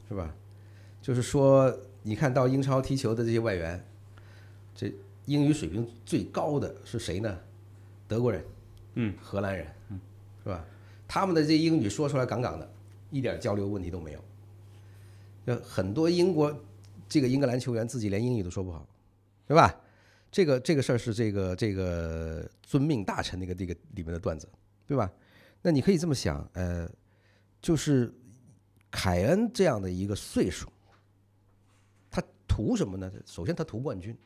[0.10, 0.34] 是吧？
[1.01, 1.74] 就是说，
[2.04, 3.84] 你看到英超踢球的这些外援，
[4.76, 4.93] 这
[5.26, 7.39] 英语水平最高的是谁呢？
[8.07, 8.45] 德国人，
[8.95, 9.99] 嗯，荷兰人，嗯，
[10.43, 10.65] 是吧？
[11.07, 12.74] 他们的这英语说出来杠杠的，
[13.11, 14.24] 一点交流问题都没有。
[15.45, 16.57] 呃很多英国
[17.09, 18.88] 这个英格兰球员自己连英语都说不好，
[19.45, 19.76] 对吧？
[20.32, 24.49] 这个这个事儿是这个这个遵命大臣那个这个里面的段子，
[24.88, 25.11] 对吧？
[25.61, 26.89] 那你可以这么想，呃，
[27.61, 28.11] 就是
[28.89, 30.67] 凯恩这样的一个岁数，
[32.09, 33.11] 他图什么呢？
[33.26, 34.17] 首先他图冠军，对，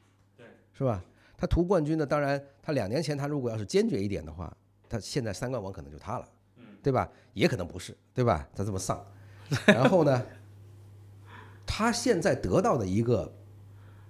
[0.78, 1.04] 是吧？
[1.38, 4.56] 他图冠军呢，当然他两年前他如果要是坚决一点的话，
[4.90, 6.28] 他现在三冠王可能就他了，
[6.84, 7.10] 对吧？
[7.34, 8.48] 也可能不是，对吧？
[8.56, 9.04] 他这么丧，
[9.68, 10.24] 然后呢，
[11.66, 13.32] 他现在得到的一个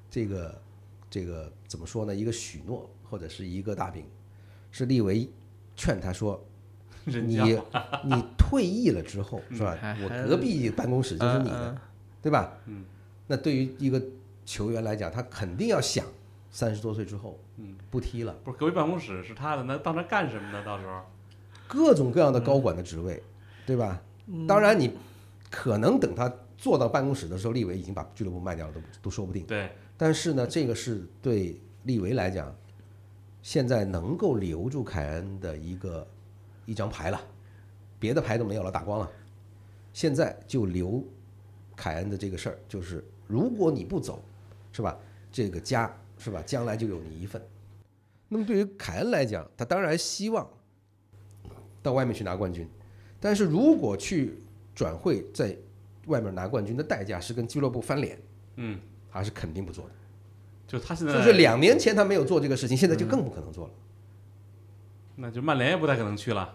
[0.09, 0.61] 这个
[1.09, 2.15] 这个怎么说呢？
[2.15, 4.05] 一个许诺或者是一个大饼，
[4.71, 5.29] 是利维
[5.75, 6.41] 劝他说，
[7.05, 7.37] 你
[8.03, 9.77] 你退役了之后是吧？
[10.01, 11.77] 我隔壁办公室就是你的，嗯
[12.21, 12.57] 对吧？
[12.65, 12.85] 嗯，
[13.27, 14.01] 那对于一个
[14.45, 16.05] 球员来讲，他肯定要想
[16.57, 20.65] 三十多岁之后，嗯，不踢了，不是隔壁办公室是他的，那到那干什么呢？
[20.65, 21.03] 到时候
[21.67, 23.21] 各种各样的高管的职位，
[23.63, 24.01] 对吧？
[24.47, 24.91] 当然，你
[25.51, 29.45] 可能等他坐到办公室的时候，利维已经把俱乐部卖掉了，都都说不定。
[29.45, 32.51] 对，但是呢，这个是对利维来讲，
[33.43, 36.07] 现在能够留住凯恩的一个
[36.65, 37.21] 一张牌了，
[37.99, 39.07] 别的牌都没有了，打光了。
[39.93, 41.03] 现在就留
[41.75, 44.23] 凯恩的这个事儿，就是如果你不走，
[44.71, 44.97] 是吧？
[45.31, 46.41] 这个家是吧？
[46.45, 47.41] 将来就有你一份。
[48.29, 50.47] 那么对于凯恩来讲，他当然希望
[51.81, 52.67] 到外面去拿冠军，
[53.19, 54.39] 但是如果去
[54.75, 55.55] 转会在
[56.07, 58.19] 外面拿冠军的代价是跟俱乐部翻脸，
[58.55, 59.91] 嗯，他是肯定不做的。
[60.67, 63.73] 就他现在就是两年前他没有做这个事情，现在就更不可能做了。
[65.15, 66.53] 那就曼联也不太可能去了。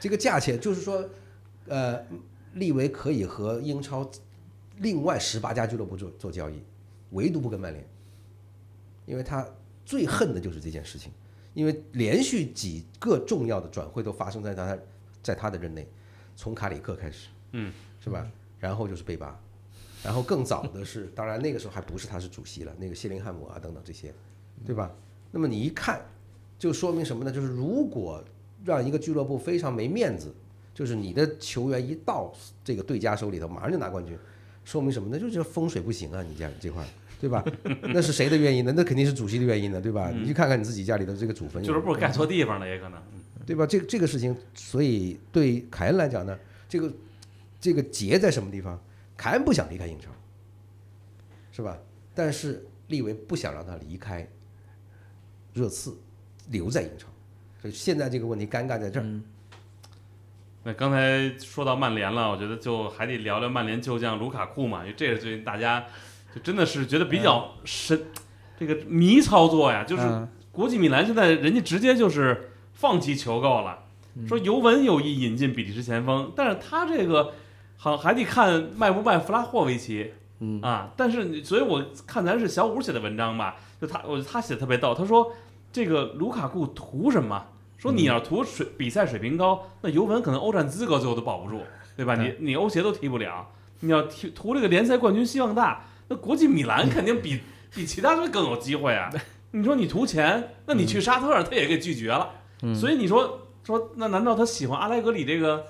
[0.00, 1.08] 这个价钱就是说，
[1.66, 2.04] 呃，
[2.54, 4.10] 利维可以和英超
[4.78, 6.62] 另外十八家俱乐部做做交易，
[7.12, 7.82] 唯独不跟曼联，
[9.06, 9.46] 因为他
[9.84, 11.10] 最恨的就是这件事情，
[11.54, 14.78] 因为连续几个重要的转会都发生在他
[15.22, 15.86] 在他的任内，
[16.36, 18.30] 从卡里克开始，嗯，是吧？
[18.58, 19.40] 然后就是贝巴，
[20.04, 24.14] 然后更早的是， 当然那个时候还不是他是主席了，那个谢林汉姆啊等等这些，
[24.64, 24.90] 对吧？
[25.30, 26.00] 那么你一看，
[26.58, 27.32] 就说明什么呢？
[27.32, 28.22] 就是如果
[28.64, 30.32] 让一个俱乐部非常没面子，
[30.72, 32.32] 就是你的球员一到
[32.62, 34.16] 这个对家手里头，马上就拿冠军，
[34.64, 35.18] 说明什么呢？
[35.18, 36.88] 就是风水不行啊，你家这块儿，
[37.22, 37.44] 对吧？
[37.82, 38.74] 那是谁的原因呢？
[38.76, 40.10] 那肯定是主席的原因呢，对吧？
[40.10, 43.00] 你去看看你自己家里的这个祖坟，俱乐部盖错地方了，也可能。
[43.46, 43.64] 对吧？
[43.64, 46.36] 这个这个事情，所以对凯恩来讲呢，
[46.68, 46.92] 这个
[47.60, 48.76] 这个结在什么地方？
[49.16, 50.10] 凯恩不想离开英超，
[51.52, 51.78] 是吧？
[52.12, 54.28] 但是利维不想让他离开
[55.52, 55.96] 热刺，
[56.50, 57.06] 留在英超，
[57.60, 59.06] 所以现在这个问题尴尬在这儿。
[60.64, 65.84] 那刚才说到曼联了，我觉得就还得聊聊曼联旧将卢卡库嘛，因为这是最近大家
[66.34, 68.06] 就真的是觉得比较神，
[68.58, 73.84] 这个迷操作呀，就是嗯国际米兰现在人家直接就是放弃求购了，
[74.28, 77.32] 说尤文有意引进比利时前锋，但是他这个
[77.76, 80.60] 好像还得看卖不卖弗拉霍维奇，嗯。
[80.60, 85.32] 啊，但是你，所以我看咱是小五写的文章吧，就他，我他写的特别逗，他说
[85.72, 87.46] 这个卢卡库图什么？
[87.78, 91.62] 说你要图水比赛水平高，那尤文可能欧战资格最后都保不住，
[91.96, 92.14] 对吧？
[92.14, 93.48] 你你欧协都踢不了，
[93.80, 97.40] 你要踢图这个联赛冠军希望大，那国际米兰肯定比
[97.74, 99.10] 比其他队更有机会啊。
[99.52, 102.30] 你说你图钱，那你去沙特他也给拒绝了，
[102.62, 105.64] 嗯所以你说说那难道他喜欢阿莱格里这个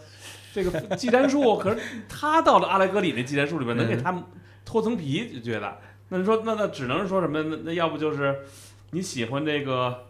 [0.52, 1.56] 这个技战术？
[1.56, 1.78] 可是
[2.08, 4.20] 他到了阿莱格里那技战术里边能给他
[4.64, 5.78] 脱层皮，就觉得
[6.08, 7.40] 那你说那那只能是说什么？
[7.42, 8.36] 那那要不就是
[8.90, 10.06] 你喜欢这个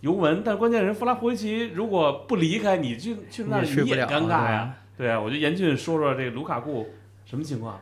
[0.00, 4.64] 尤文，但关键人弗拉霍维奇如果不离开你，去去那儿你也尴尬呀。
[4.64, 6.88] 吧对啊，我觉得严俊说说这个卢卡库
[7.24, 7.80] 什么情况？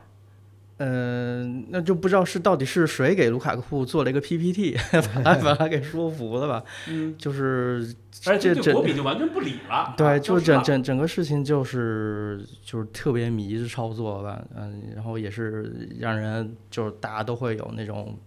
[0.84, 6.64] 嗯、那就不知道是到底是谁给卢卡库做了一个 PPT， 把他把他给说服了吧？
[6.88, 7.94] 嗯，就是
[8.26, 9.94] 而且这国米就完全不理了。
[9.96, 18.18] 对，啊就整整整个事情就是就是特别迷之操作吧，嗯，然后也是让人就是大家都会有那种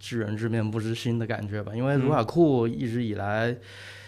[0.00, 3.54] 知人知面不知心的感觉吧，因为卢嗯卡库一直以来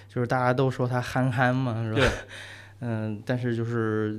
[0.08, 2.06] 就是大家都说他憨憨嘛，是吧？
[2.80, 4.18] 嗯，但是就是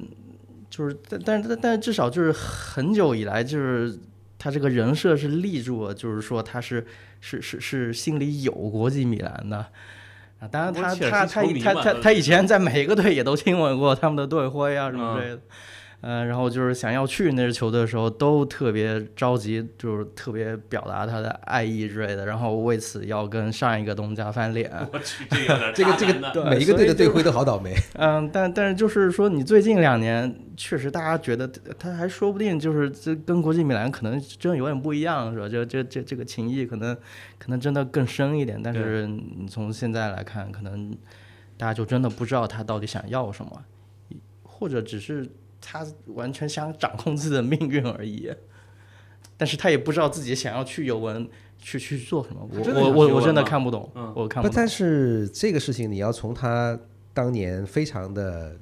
[0.82, 3.98] 就是但但但但至少就是很久以来就是。
[4.44, 6.84] 他这个人设是立住了，就是说他是
[7.20, 9.58] 是是是心里有国际米兰的
[10.40, 10.48] 啊。
[10.48, 15.42] 当然不他他他他他他以前在每个队也都亲吻过他们的队徽啊什么之类的。
[16.02, 24.72] 呃，然后就是想要去那支球队的时候，都特别着急，就是特别表达他的爱意之类的，然后为此要跟上一个东家翻脸。
[24.92, 25.26] 我去，
[25.76, 27.76] 这个这个每一个队的队徽都好倒霉。
[27.94, 31.48] 嗯，但但是就是说，你最近两年确实大家觉得
[31.78, 35.48] 他还说不定就是这跟国际米兰可能真的有点不一样，是吧？
[35.48, 36.96] 这这这这个情谊可能
[37.38, 40.92] 可能真的更深一点，但是你从现在来看，可能
[41.58, 43.64] 大家就真的不知道他到底想要什么，
[44.42, 45.30] 或者只是
[45.62, 48.30] 他完全想掌控自己的命运而已。
[49.38, 54.56] 但是他也不知道自己想要去尤文去去做什么，我我我我真的看不懂，嗯，我看不懂。
[54.56, 56.80] 但是这个事情你要从他
[57.14, 58.56] 当年非常的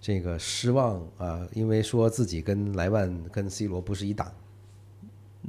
[0.00, 4.32] 这个失望啊，因为说自己跟莱万跟 C 罗不是一档，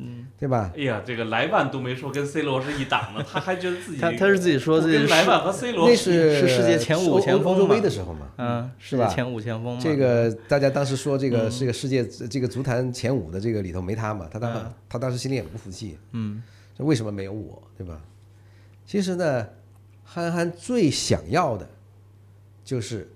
[0.03, 0.73] 嗯，对吧？
[0.75, 9.79] 哎呀，这个莱万都没说跟 C 罗是一档的，他还觉得自己他他是自己说自己跟莱万和 C 罗那是是世界前五欧前锋欧洲杯嘛的时候嘛，嗯，是吧前五前锋嘛。
[9.81, 16.41] 这个大家当时说这个是个世界这个足坛前五的这个里头没他嘛，他当嗯他当时心里也不服气，嗯
[16.75, 18.01] 这为什么没有我，对吧？
[18.85, 19.47] 其实呢，
[20.03, 21.69] 憨憨最想要的
[22.65, 23.07] 就是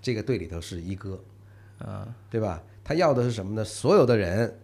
[0.00, 1.18] 这个队里头是一哥，
[1.84, 2.62] 嗯对吧？
[2.82, 3.64] 他要的是什么呢？
[3.64, 4.58] 所有的人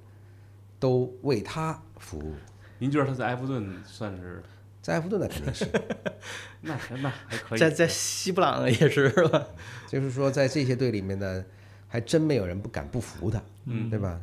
[0.87, 2.33] 都为他服务。
[2.79, 4.41] 您觉得他在埃弗顿算是
[4.81, 5.67] 在埃弗顿那肯定是，
[6.63, 9.45] 那那还可以，在在西布朗也是是吧？
[9.89, 11.45] 就是说在这些队里面呢，
[11.89, 14.21] 还真没有人不敢不服他，嗯对吧？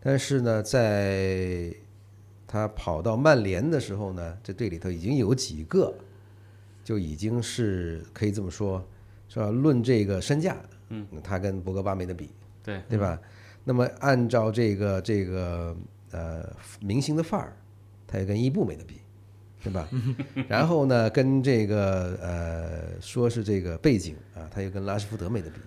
[0.00, 1.74] 但是呢，在
[2.46, 5.92] 他跑到曼联的时候呢，这队里头已经有几个
[6.84, 8.86] 就已经是可以这么说，
[9.28, 9.50] 是吧？
[9.50, 10.56] 论这个身价，
[10.90, 12.30] 嗯，他跟博格巴没得比，
[12.62, 13.18] 对对吧？
[13.64, 15.76] 那么按照这个这个
[16.16, 17.54] 呃明星的范儿，
[18.06, 19.00] 他也跟伊布没得比，
[19.62, 19.86] 对吧？
[20.48, 25.60] 然后呢，跟这个呃说是这个背景啊，他又跟拉什福德没得比，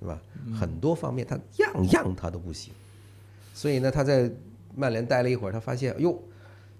[0.00, 0.18] 对吧？
[0.58, 2.72] 很多方面他样样他都不行，
[3.52, 4.30] 所以呢，他在
[4.74, 6.18] 曼联待了一会儿，他发现哟，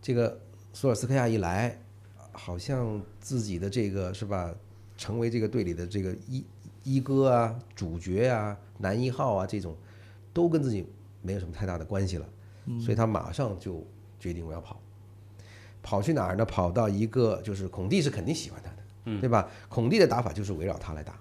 [0.01, 0.41] 这个
[0.73, 1.79] 索尔斯克亚一来，
[2.33, 4.55] 好像自己的这个是吧，
[4.97, 6.45] 成为这个队里的这个一
[6.85, 9.77] 一哥啊、主角啊、男一号啊这种，
[10.33, 10.87] 都跟自己
[11.21, 12.27] 没有什么太大的关系了，
[12.79, 13.83] 所以他马上就
[14.18, 14.81] 决定我要跑，
[15.83, 16.45] 跑去哪儿呢？
[16.45, 19.49] 跑到一个就是孔蒂是肯定喜欢他的，对吧？
[19.68, 21.18] 孔蒂的打法就是围绕他来打，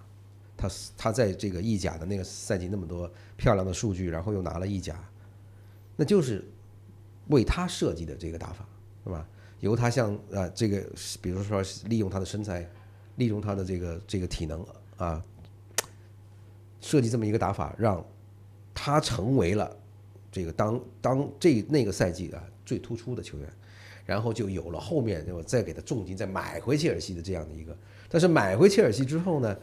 [0.58, 5.02] 他他在这个意甲的那个赛季那么多漂亮的数据，然后又拿了意甲，
[5.96, 6.46] 那就是
[7.28, 8.68] 为他设计的这个打法，
[9.04, 9.26] 是吧？
[9.62, 10.82] 由他像啊、这个，
[11.22, 12.66] 比如说利用他的身材，
[13.18, 15.22] 利用他的这个这个体能啊，
[16.80, 18.02] 设计这么一个打法，让
[18.74, 19.76] 他成为了
[20.32, 23.48] 这个当当这那个赛季啊最突出的球员，
[24.06, 27.76] 然后就有了后面我再给他重金再买回切尔西的这样的一个，
[28.10, 29.58] 但是买回切尔西之后呢，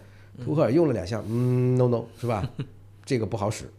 [0.44, 2.48] 图赫尔用了两项，嗯，no no 是吧？
[3.04, 3.70] 这个不好使，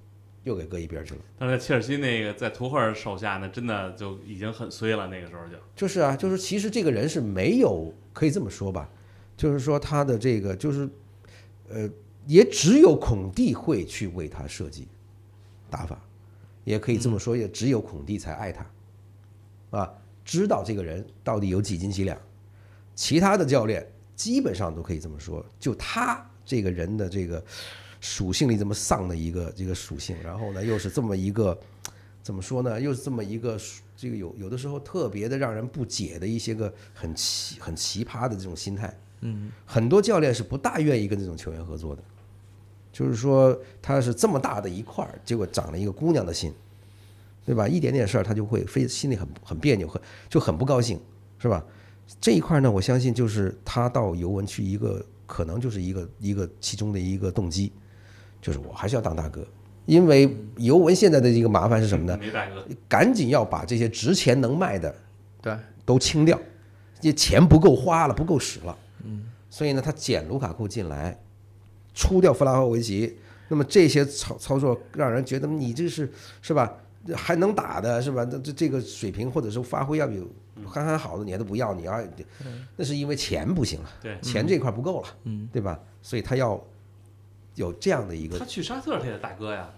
[0.43, 1.19] 又给搁一边去了。
[1.38, 8.89] 但是切尔西那个在图赫尔手下呢，真的就已经很衰了，那个时候就就是啊，就是其实这个人是没有，可以这么说吧，
[9.35, 10.89] 就是说他的这个就是，
[11.69, 11.89] 呃，
[12.25, 14.88] 也只有孔蒂会去为他设计
[15.69, 16.01] 打法，
[16.68, 18.70] 也可以这么说，也只有孔蒂才爱他，
[19.70, 19.89] 啊，
[20.26, 22.20] 知道这个人到底有几斤几两，
[22.93, 27.41] 其他的教练基本上都可以这么说，就他这个人的这个
[28.01, 31.57] 属性里这么丧的一个这个属性，然后呢又是这么一个
[32.22, 32.82] 怎么说呢？
[32.82, 33.57] 又是这么一个
[33.95, 38.93] 这个有有的时候特别的让人不解的一些个很奇很奇葩的这种心态。
[39.22, 42.03] 嗯，很多教练是不大愿意跟这种球员合作的，
[42.97, 46.51] 就是说他是这么大的一块儿，结果长了一个姑娘的心，
[47.45, 47.67] 对吧？
[47.67, 50.99] 一点点事儿他就会非心里很很别扭，很就很不高兴，
[51.37, 51.63] 是吧？
[52.19, 57.71] 这一块呢，我相信就是他到尤文去一个可能就是一个一个其中的一个动机，
[58.41, 59.45] 就是我还是要当大哥，
[59.85, 62.17] 因为尤文现在的一个麻烦是什么呢？
[62.19, 64.95] 没大哥，赶紧要把这些值钱能卖的
[65.39, 66.39] 对，都清掉，
[66.99, 68.75] 这钱不够花了，不够使了。
[69.03, 71.15] 嗯，所以呢，他捡卢卡库进来，
[71.97, 73.17] 出掉弗拉霍维奇，
[73.47, 76.07] 那么这些操操作让人觉得你这是
[76.43, 76.71] 是吧？
[77.15, 78.23] 还能打的是吧？
[78.23, 80.21] 这这这个水平或者是发挥要比
[80.65, 81.99] 憨憨好的你还都不要，你要
[82.75, 85.79] 那是因为钱不行了，对钱这块不够了，嗯，对吧？
[86.03, 86.61] 所以他要
[87.55, 89.69] 有这样的一个他去沙特他也大哥呀，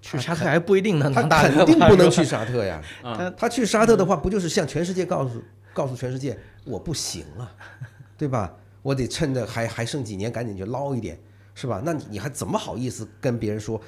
[0.00, 2.80] 去沙特还不一定能他当大哥肯定不能去沙特呀。
[3.02, 5.42] 他，他去沙特的话，不就是向全世界告诉
[5.74, 7.52] 告诉全世界我不行了，
[8.16, 8.54] 对吧？
[8.82, 11.18] 我得趁着还还剩几年，赶紧去捞一点，
[11.54, 11.82] 是吧？
[11.84, 13.80] 那你你还怎么好意思跟别人说，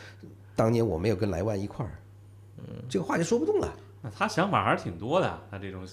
[0.55, 1.93] 当年我没有跟莱万一块儿？
[2.59, 3.73] 嗯这个话就说不动了。
[4.03, 5.87] 那他想法还是挺多的，他这种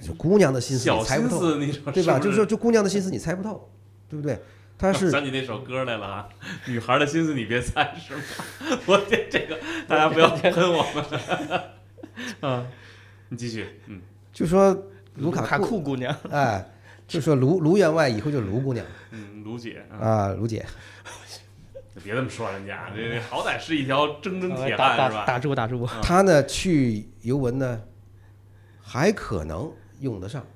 [0.00, 2.18] 就姑娘的心思小你猜不透，心思，你说对吧？
[2.18, 3.70] 就是说，就姑娘的心思你猜不透，
[4.08, 4.40] 对不对？
[4.78, 6.28] 他是想起那首歌来了啊，
[6.66, 8.22] 女孩的心思你别猜，是吧？
[8.86, 11.60] 我这，这个大家不要喷我们。
[12.40, 12.66] 啊，
[13.28, 14.00] 你继续，嗯，
[14.32, 14.74] 就说
[15.16, 16.66] 卢卡库姑娘，哎，
[17.10, 20.64] 就说卢卢员外以后就是卢姑娘嗯，卢姐啊，啊，卢姐，
[22.04, 25.26] 别这么说人家，这这好歹是一条铮铮铁汉是吧？
[25.26, 27.82] 打住打住，嗯他呢去尤文呢，
[28.80, 30.46] 还可能用得上，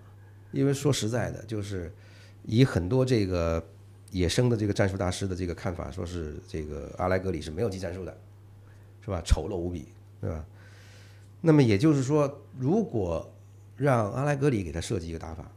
[0.52, 1.92] 因为说实在的，就是
[2.44, 3.60] 以很多这个
[4.12, 8.16] 野生的这个战术大师的这个看法，说是这个阿莱格里是没有技战术的，
[9.04, 9.20] 是吧？
[9.24, 9.88] 丑陋无比，
[10.20, 10.44] 对吧？
[11.40, 13.28] 那么也就是说，如果
[13.76, 15.50] 让阿莱格里给他设计一个打法，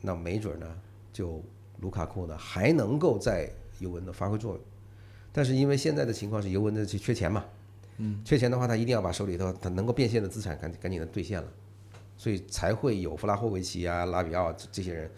[0.00, 0.66] 那没准呢，
[1.12, 1.42] 就
[1.80, 4.60] 卢卡库呢还能够在尤文的发挥作用。
[5.32, 7.44] 但是因为现在的情况是尤文的这缺钱嘛，
[7.98, 11.48] 嗯，缺钱的话，他一定要把手里头他能够变现的资产赶紧赶紧的兑现了，
[12.16, 15.10] 所以才会有弗拉霍维奇啊、拉比奥这这些人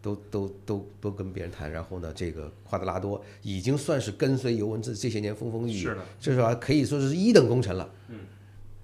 [0.00, 6.54] 都都都都跟别人谈，然后呢，这个夸德拉多已经算是跟随尤文这这些年风风雨雨，是的，这是吧？
[6.54, 7.90] 可以说是一等功臣了。
[8.08, 8.20] 嗯，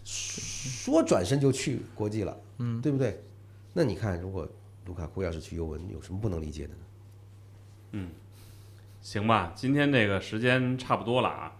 [0.05, 3.23] 说转身就去国际了，嗯，对不对？
[3.73, 4.47] 那你看，如果
[4.87, 6.81] 卢卡库要是去尤文，有什么不能理解的呢？
[7.93, 8.11] 嗯
[9.01, 11.53] 行吧，今天这个时间差不多了啊，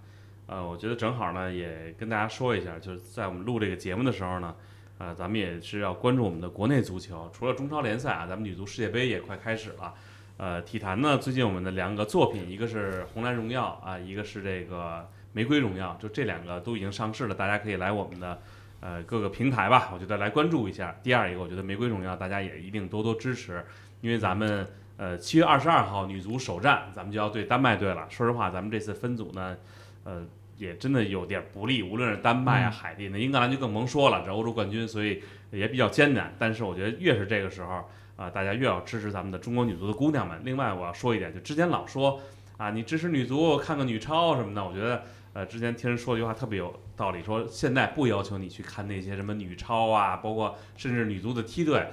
[0.47, 4.55] 呃，我觉得正好呢，也跟大家说一下，就是在我们录这个节目的时候呢，
[4.99, 9.93] 呃，咱们也是要关注我们的国内足球，除了中超联赛啊，咱们女足世界杯也快开始了。
[10.39, 15.01] 呃，体坛呢，最近我们的两个作品，一个是《红蓝荣耀》啊，一个是这个
[15.33, 18.41] 《玫瑰荣耀》，就这两个都已经上市了，大家可以来我们的
[18.83, 20.95] 呃各个平台吧，我觉得来关注一下。
[21.03, 23.65] 第二一个，我觉得《玫瑰荣耀》大家也一定多多支持，
[24.03, 24.69] 因为咱们
[24.99, 28.05] 呃七月二十二号女足首战，咱们就要对丹麦队了。
[28.11, 29.57] 说实话，咱们这次分组呢，
[30.05, 30.23] 呃。
[30.59, 35.21] 也真的有点不利，无论是丹麦啊、海地，那英格兰就更甭说了，这欧洲冠军，所以
[35.51, 36.33] 也比较艰难。
[36.39, 40.41] 但是我觉得越是这个时候，啊、大家越要支持咱们的中国女足的姑娘们。
[40.45, 42.21] 另外，我要说一点，就之前老说
[42.59, 45.03] 啊，你支持女足，看看女超什么的，我觉得
[45.33, 51.87] 呃，之前听人说一句话特别有道理，说现在不要求你去看那些什么女超啊，包括甚至女足的梯队。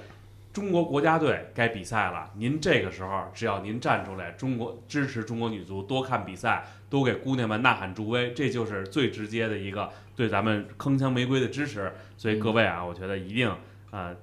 [0.52, 11.92] 中国国家队该比赛了，您这个时候只要您站出来，中国支持中国女足，多看比赛，多给姑娘们呐喊助威，这就是最直接的一个对咱们铿锵玫瑰的支持。
[12.16, 13.58] 所以各位啊，我觉得一定啊、
[13.90, 14.16] 呃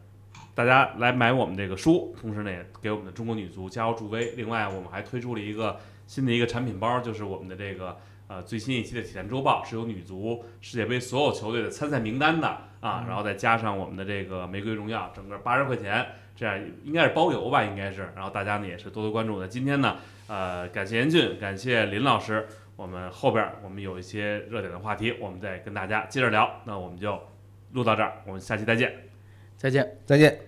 [0.53, 4.31] 大家来买我们这个书，同时呢也给我们的中国女足加油助威。
[4.35, 7.95] 另外，我们还推出了一个新的一个产品包，就是我们的这个
[8.27, 12.47] 呃最新一期的《体坛周报》是有女足世界杯所有球队的参赛名单的
[12.79, 16.05] 啊，然后再加上我们的这个玫瑰荣耀，整个八十块钱，
[16.35, 18.11] 这样应该是包邮吧，应该是。
[18.15, 19.47] 然后大家呢也是多多关注的。
[19.47, 19.97] 今天呢，
[20.27, 22.47] 呃，感谢严俊，感谢林老师。
[22.75, 26.61] 我们后边儿我们有一些热点的话题，我们再跟大家接着聊。
[26.65, 27.19] 那我们就
[27.71, 28.93] 录到这儿，我们下期再见。
[29.57, 29.97] 再见。
[30.05, 30.46] 再见。